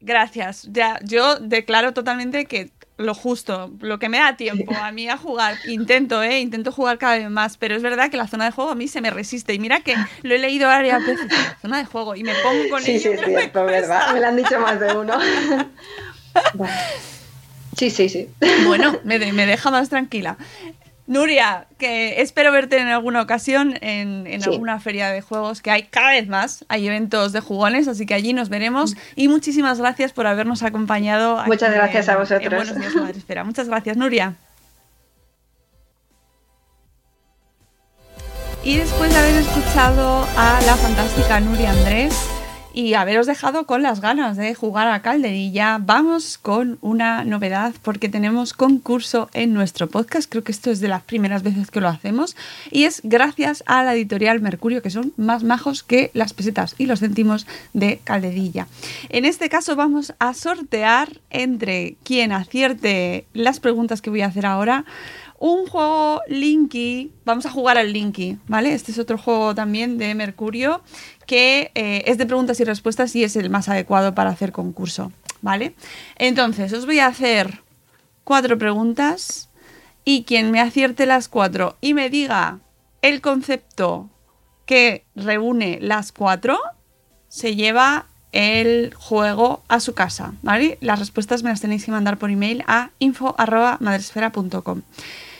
Gracias. 0.00 0.68
Ya, 0.70 0.98
yo 1.04 1.36
declaro 1.36 1.92
totalmente 1.92 2.46
que 2.46 2.70
lo 2.96 3.14
justo, 3.14 3.72
lo 3.80 3.98
que 3.98 4.08
me 4.08 4.18
da 4.18 4.36
tiempo 4.36 4.74
a 4.74 4.92
mí 4.92 5.08
a 5.08 5.16
jugar. 5.16 5.56
Intento, 5.66 6.22
¿eh? 6.22 6.40
Intento 6.40 6.70
jugar 6.70 6.98
cada 6.98 7.16
vez 7.16 7.30
más, 7.30 7.56
pero 7.56 7.74
es 7.74 7.82
verdad 7.82 8.10
que 8.10 8.16
la 8.16 8.28
zona 8.28 8.44
de 8.44 8.50
juego 8.50 8.70
a 8.70 8.74
mí 8.74 8.88
se 8.88 9.00
me 9.00 9.10
resiste. 9.10 9.54
Y 9.54 9.58
mira 9.58 9.80
que 9.80 9.94
lo 10.22 10.34
he 10.34 10.38
leído 10.38 10.68
varias 10.68 11.04
veces, 11.04 11.26
la 11.30 11.58
zona 11.60 11.78
de 11.78 11.84
juego, 11.86 12.14
y 12.14 12.22
me 12.24 12.34
pongo 12.34 12.68
con 12.70 12.82
sí, 12.82 12.92
ello. 12.92 13.12
Sí, 13.12 13.24
sí, 13.24 13.34
es 13.34 13.52
verdad. 13.52 14.12
Me 14.12 14.20
lo 14.20 14.26
han 14.26 14.36
dicho 14.36 14.60
más 14.60 14.78
de 14.78 14.96
uno. 14.96 15.18
Sí, 17.76 17.88
sí, 17.88 18.08
sí. 18.08 18.28
Bueno, 18.66 18.98
me, 19.04 19.18
me 19.32 19.46
deja 19.46 19.70
más 19.70 19.88
tranquila. 19.88 20.36
Nuria, 21.10 21.66
que 21.76 22.22
espero 22.22 22.52
verte 22.52 22.78
en 22.78 22.86
alguna 22.86 23.20
ocasión 23.20 23.74
en, 23.80 24.28
alguna 24.44 24.78
feria 24.78 25.08
de 25.10 25.20
juegos, 25.20 25.60
que 25.60 25.72
hay 25.72 25.82
cada 25.82 26.10
vez 26.10 26.28
más, 26.28 26.64
hay 26.68 26.86
eventos 26.86 27.32
de 27.32 27.40
jugones, 27.40 27.88
así 27.88 28.06
que 28.06 28.14
allí 28.14 28.32
nos 28.32 28.48
veremos. 28.48 28.94
Y 29.16 29.26
muchísimas 29.26 29.80
gracias 29.80 30.12
por 30.12 30.28
habernos 30.28 30.62
acompañado. 30.62 31.42
Muchas 31.46 31.74
gracias 31.74 32.08
a 32.08 32.16
vosotros. 32.16 32.54
buenos 32.54 32.78
días, 32.78 32.94
Madre 32.94 33.10
Espera. 33.18 33.42
Muchas 33.42 33.66
gracias, 33.66 33.96
Nuria. 33.96 34.36
Y 38.62 38.76
después 38.76 39.12
de 39.12 39.18
haber 39.18 39.34
escuchado 39.34 40.28
a 40.36 40.60
la 40.64 40.76
fantástica 40.76 41.40
Nuria 41.40 41.72
Andrés, 41.72 42.14
y 42.72 42.94
haberos 42.94 43.26
dejado 43.26 43.66
con 43.66 43.82
las 43.82 44.00
ganas 44.00 44.36
de 44.36 44.54
jugar 44.54 44.88
a 44.88 45.02
Calderilla. 45.02 45.78
Vamos 45.80 46.38
con 46.38 46.78
una 46.80 47.24
novedad 47.24 47.74
porque 47.82 48.08
tenemos 48.08 48.52
concurso 48.52 49.28
en 49.32 49.52
nuestro 49.52 49.88
podcast. 49.88 50.30
Creo 50.30 50.44
que 50.44 50.52
esto 50.52 50.70
es 50.70 50.80
de 50.80 50.88
las 50.88 51.02
primeras 51.02 51.42
veces 51.42 51.70
que 51.70 51.80
lo 51.80 51.88
hacemos 51.88 52.36
y 52.70 52.84
es 52.84 53.00
gracias 53.04 53.64
a 53.66 53.82
la 53.82 53.94
editorial 53.94 54.40
Mercurio, 54.40 54.82
que 54.82 54.90
son 54.90 55.12
más 55.16 55.42
majos 55.42 55.82
que 55.82 56.10
las 56.14 56.32
pesetas 56.32 56.74
y 56.78 56.86
los 56.86 57.00
céntimos 57.00 57.46
de 57.72 58.00
Calderilla. 58.04 58.66
En 59.08 59.24
este 59.24 59.48
caso 59.48 59.76
vamos 59.76 60.14
a 60.18 60.34
sortear 60.34 61.20
entre 61.30 61.96
quien 62.04 62.32
acierte 62.32 63.26
las 63.32 63.60
preguntas 63.60 64.00
que 64.00 64.10
voy 64.10 64.22
a 64.22 64.26
hacer 64.26 64.46
ahora 64.46 64.84
un 65.40 65.66
juego 65.66 66.20
Linky, 66.28 67.12
vamos 67.24 67.46
a 67.46 67.50
jugar 67.50 67.78
al 67.78 67.94
Linky, 67.94 68.36
¿vale? 68.46 68.74
Este 68.74 68.92
es 68.92 68.98
otro 68.98 69.16
juego 69.16 69.54
también 69.54 69.96
de 69.96 70.14
Mercurio 70.14 70.82
que 71.30 71.70
eh, 71.76 72.02
es 72.06 72.18
de 72.18 72.26
preguntas 72.26 72.58
y 72.58 72.64
respuestas 72.64 73.14
y 73.14 73.22
es 73.22 73.36
el 73.36 73.50
más 73.50 73.68
adecuado 73.68 74.16
para 74.16 74.30
hacer 74.30 74.50
concurso, 74.50 75.12
¿vale? 75.42 75.76
Entonces, 76.16 76.72
os 76.72 76.86
voy 76.86 76.98
a 76.98 77.06
hacer 77.06 77.62
cuatro 78.24 78.58
preguntas 78.58 79.48
y 80.04 80.24
quien 80.24 80.50
me 80.50 80.60
acierte 80.60 81.06
las 81.06 81.28
cuatro 81.28 81.76
y 81.80 81.94
me 81.94 82.10
diga 82.10 82.58
el 83.00 83.20
concepto 83.20 84.10
que 84.66 85.04
reúne 85.14 85.78
las 85.80 86.10
cuatro, 86.10 86.58
se 87.28 87.54
lleva 87.54 88.06
el 88.32 88.92
juego 88.94 89.62
a 89.68 89.78
su 89.78 89.94
casa, 89.94 90.34
¿vale? 90.42 90.78
Las 90.80 90.98
respuestas 90.98 91.44
me 91.44 91.50
las 91.50 91.60
tenéis 91.60 91.84
que 91.84 91.92
mandar 91.92 92.18
por 92.18 92.32
email 92.32 92.64
a 92.66 92.90
info.madresfera.com. 92.98 94.82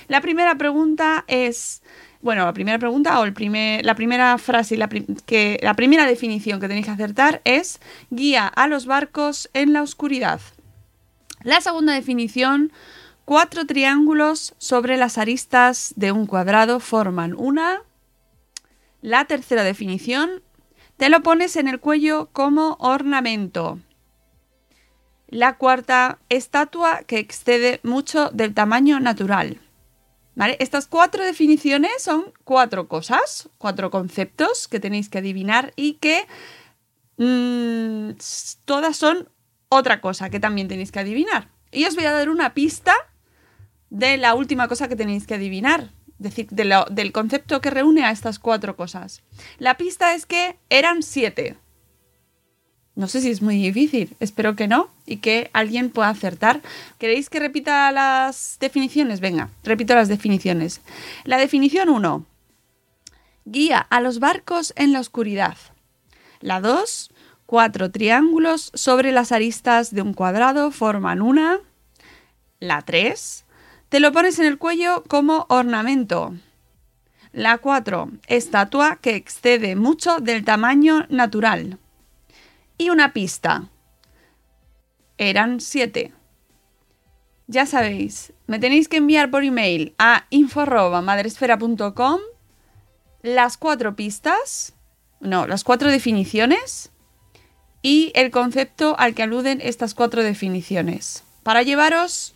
La 0.06 0.20
primera 0.20 0.54
pregunta 0.54 1.24
es, 1.26 1.82
bueno, 2.22 2.44
la 2.44 2.52
primera 2.52 2.78
pregunta 2.78 3.18
o 3.18 3.24
el 3.24 3.32
primer, 3.32 3.84
la 3.84 3.94
primera 3.94 4.36
frase, 4.36 4.76
la, 4.76 4.88
que, 4.88 5.58
la 5.62 5.74
primera 5.74 6.06
definición 6.06 6.60
que 6.60 6.68
tenéis 6.68 6.86
que 6.86 6.92
acertar 6.92 7.40
es 7.44 7.80
guía 8.10 8.46
a 8.46 8.66
los 8.66 8.86
barcos 8.86 9.48
en 9.54 9.72
la 9.72 9.82
oscuridad. 9.82 10.40
La 11.42 11.62
segunda 11.62 11.94
definición, 11.94 12.72
cuatro 13.24 13.64
triángulos 13.64 14.54
sobre 14.58 14.98
las 14.98 15.16
aristas 15.16 15.94
de 15.96 16.12
un 16.12 16.26
cuadrado 16.26 16.78
forman 16.78 17.34
una. 17.34 17.82
La 19.00 19.24
tercera 19.24 19.64
definición, 19.64 20.42
te 20.98 21.08
lo 21.08 21.22
pones 21.22 21.56
en 21.56 21.68
el 21.68 21.80
cuello 21.80 22.28
como 22.32 22.76
ornamento. 22.80 23.78
La 25.28 25.56
cuarta, 25.56 26.18
estatua 26.28 27.00
que 27.06 27.18
excede 27.18 27.80
mucho 27.82 28.28
del 28.30 28.52
tamaño 28.52 29.00
natural. 29.00 29.58
Estas 30.36 30.86
cuatro 30.86 31.24
definiciones 31.24 32.02
son 32.02 32.32
cuatro 32.44 32.88
cosas, 32.88 33.48
cuatro 33.58 33.90
conceptos 33.90 34.68
que 34.68 34.80
tenéis 34.80 35.08
que 35.08 35.18
adivinar 35.18 35.72
y 35.76 35.94
que 35.94 36.26
mm, 37.18 38.12
todas 38.64 38.96
son 38.96 39.28
otra 39.68 40.00
cosa 40.00 40.30
que 40.30 40.40
también 40.40 40.68
tenéis 40.68 40.92
que 40.92 41.00
adivinar. 41.00 41.48
Y 41.72 41.84
os 41.84 41.94
voy 41.94 42.04
a 42.04 42.12
dar 42.12 42.28
una 42.28 42.54
pista 42.54 42.94
de 43.90 44.16
la 44.16 44.34
última 44.34 44.68
cosa 44.68 44.88
que 44.88 44.96
tenéis 44.96 45.26
que 45.26 45.34
adivinar, 45.34 45.90
decir, 46.18 46.48
del 46.48 47.12
concepto 47.12 47.60
que 47.60 47.70
reúne 47.70 48.04
a 48.04 48.10
estas 48.10 48.38
cuatro 48.38 48.76
cosas. 48.76 49.22
La 49.58 49.76
pista 49.76 50.14
es 50.14 50.26
que 50.26 50.58
eran 50.70 51.02
siete. 51.02 51.56
No 53.00 53.08
sé 53.08 53.22
si 53.22 53.30
es 53.30 53.40
muy 53.40 53.56
difícil, 53.56 54.14
espero 54.20 54.56
que 54.56 54.68
no 54.68 54.90
y 55.06 55.16
que 55.16 55.48
alguien 55.54 55.88
pueda 55.88 56.10
acertar. 56.10 56.60
¿Queréis 56.98 57.30
que 57.30 57.40
repita 57.40 57.90
las 57.92 58.58
definiciones? 58.60 59.20
Venga, 59.20 59.48
repito 59.64 59.94
las 59.94 60.08
definiciones. 60.08 60.82
La 61.24 61.38
definición 61.38 61.88
1. 61.88 62.26
Guía 63.46 63.78
a 63.78 64.02
los 64.02 64.18
barcos 64.18 64.74
en 64.76 64.92
la 64.92 65.00
oscuridad. 65.00 65.56
La 66.40 66.60
2. 66.60 67.10
Cuatro 67.46 67.90
triángulos 67.90 68.70
sobre 68.74 69.12
las 69.12 69.32
aristas 69.32 69.94
de 69.94 70.02
un 70.02 70.12
cuadrado 70.12 70.70
forman 70.70 71.22
una. 71.22 71.58
La 72.58 72.82
3. 72.82 73.46
Te 73.88 74.00
lo 74.00 74.12
pones 74.12 74.38
en 74.38 74.44
el 74.44 74.58
cuello 74.58 75.04
como 75.08 75.46
ornamento. 75.48 76.34
La 77.32 77.56
4. 77.56 78.10
Estatua 78.26 78.98
que 79.00 79.16
excede 79.16 79.74
mucho 79.74 80.18
del 80.20 80.44
tamaño 80.44 81.06
natural 81.08 81.78
y 82.80 82.88
una 82.88 83.12
pista. 83.12 83.68
Eran 85.18 85.60
siete. 85.60 86.14
Ya 87.46 87.66
sabéis, 87.66 88.32
me 88.46 88.58
tenéis 88.58 88.88
que 88.88 88.96
enviar 88.96 89.30
por 89.30 89.44
email 89.44 89.94
a 89.98 90.24
info.madresfera.com 90.30 92.20
las 93.20 93.58
cuatro 93.58 93.94
pistas, 93.96 94.72
no, 95.20 95.46
las 95.46 95.62
cuatro 95.62 95.90
definiciones 95.90 96.90
y 97.82 98.12
el 98.14 98.30
concepto 98.30 98.98
al 98.98 99.14
que 99.14 99.24
aluden 99.24 99.60
estas 99.62 99.92
cuatro 99.92 100.22
definiciones. 100.22 101.22
Para 101.42 101.62
llevaros 101.62 102.34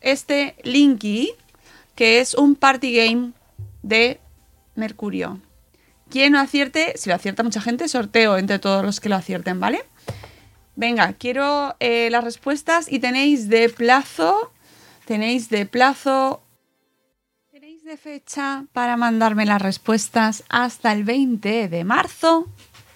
este 0.00 0.56
Linky, 0.62 1.34
que 1.94 2.20
es 2.20 2.32
un 2.32 2.54
party 2.54 2.94
game 2.94 3.32
de 3.82 4.18
Mercurio. 4.76 5.40
Quien 6.10 6.32
no 6.32 6.40
acierte, 6.40 6.94
si 6.96 7.08
lo 7.08 7.14
acierta 7.14 7.42
mucha 7.42 7.60
gente, 7.60 7.88
sorteo 7.88 8.38
entre 8.38 8.58
todos 8.58 8.84
los 8.84 9.00
que 9.00 9.08
lo 9.08 9.16
acierten, 9.16 9.60
¿vale? 9.60 9.84
Venga, 10.74 11.12
quiero 11.14 11.76
eh, 11.80 12.08
las 12.10 12.24
respuestas 12.24 12.90
y 12.90 13.00
tenéis 13.00 13.48
de 13.48 13.68
plazo, 13.68 14.52
tenéis 15.04 15.50
de 15.50 15.66
plazo, 15.66 16.42
tenéis 17.50 17.84
de 17.84 17.96
fecha 17.96 18.64
para 18.72 18.96
mandarme 18.96 19.44
las 19.44 19.60
respuestas 19.60 20.44
hasta 20.48 20.92
el 20.92 21.04
20 21.04 21.68
de 21.68 21.84
marzo, 21.84 22.46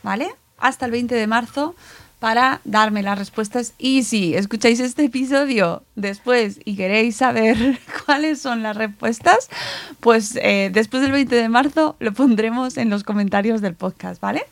¿vale? 0.02 0.32
Hasta 0.58 0.86
el 0.86 0.92
20 0.92 1.14
de 1.14 1.26
marzo 1.26 1.74
para 2.22 2.60
darme 2.62 3.02
las 3.02 3.18
respuestas. 3.18 3.74
Y 3.78 4.04
si 4.04 4.36
escucháis 4.36 4.78
este 4.78 5.06
episodio 5.06 5.82
después 5.96 6.60
y 6.64 6.76
queréis 6.76 7.16
saber 7.16 7.80
cuáles 8.06 8.40
son 8.40 8.62
las 8.62 8.76
respuestas, 8.76 9.50
pues 9.98 10.38
eh, 10.40 10.70
después 10.72 11.02
del 11.02 11.10
20 11.10 11.34
de 11.34 11.48
marzo 11.48 11.96
lo 11.98 12.12
pondremos 12.12 12.76
en 12.76 12.90
los 12.90 13.02
comentarios 13.02 13.60
del 13.60 13.74
podcast, 13.74 14.20
¿vale? 14.20 14.44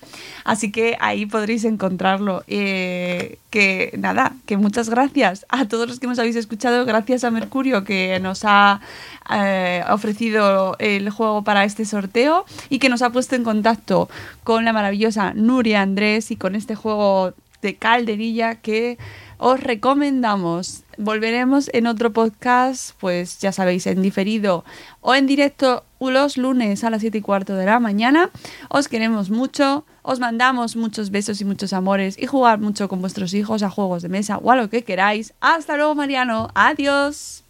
Así 0.42 0.72
que 0.72 0.96
ahí 0.98 1.26
podréis 1.26 1.62
encontrarlo. 1.62 2.42
Eh, 2.48 3.38
que 3.50 3.92
nada, 3.98 4.32
que 4.46 4.56
muchas 4.56 4.88
gracias 4.88 5.44
a 5.48 5.66
todos 5.66 5.88
los 5.88 5.98
que 5.98 6.06
nos 6.06 6.18
habéis 6.20 6.36
escuchado, 6.36 6.84
gracias 6.84 7.24
a 7.24 7.32
Mercurio 7.32 7.82
que 7.82 8.20
nos 8.20 8.42
ha 8.44 8.80
eh, 9.28 9.82
ofrecido 9.90 10.76
el 10.78 11.10
juego 11.10 11.42
para 11.42 11.64
este 11.64 11.84
sorteo 11.84 12.44
y 12.68 12.78
que 12.78 12.88
nos 12.88 13.02
ha 13.02 13.10
puesto 13.10 13.34
en 13.34 13.42
contacto 13.42 14.08
con 14.44 14.64
la 14.64 14.72
maravillosa 14.72 15.34
Nuria 15.34 15.82
Andrés 15.82 16.30
y 16.30 16.36
con 16.36 16.54
este 16.54 16.76
juego 16.76 17.34
de 17.62 17.76
calderilla 17.76 18.56
que 18.56 18.98
os 19.38 19.60
recomendamos. 19.60 20.84
Volveremos 20.98 21.70
en 21.72 21.86
otro 21.86 22.12
podcast, 22.12 22.92
pues 23.00 23.38
ya 23.38 23.52
sabéis, 23.52 23.86
en 23.86 24.02
diferido 24.02 24.64
o 25.00 25.14
en 25.14 25.26
directo 25.26 25.84
los 25.98 26.36
lunes 26.36 26.84
a 26.84 26.90
las 26.90 27.00
7 27.00 27.18
y 27.18 27.20
cuarto 27.20 27.54
de 27.54 27.66
la 27.66 27.80
mañana. 27.80 28.30
Os 28.68 28.88
queremos 28.88 29.30
mucho, 29.30 29.84
os 30.02 30.20
mandamos 30.20 30.76
muchos 30.76 31.10
besos 31.10 31.40
y 31.40 31.44
muchos 31.44 31.72
amores 31.72 32.18
y 32.18 32.26
jugar 32.26 32.58
mucho 32.58 32.88
con 32.88 33.00
vuestros 33.00 33.34
hijos 33.34 33.62
a 33.62 33.70
juegos 33.70 34.02
de 34.02 34.08
mesa 34.08 34.38
o 34.38 34.50
a 34.50 34.56
lo 34.56 34.70
que 34.70 34.84
queráis. 34.84 35.34
Hasta 35.40 35.76
luego, 35.76 35.94
Mariano. 35.94 36.48
Adiós. 36.54 37.49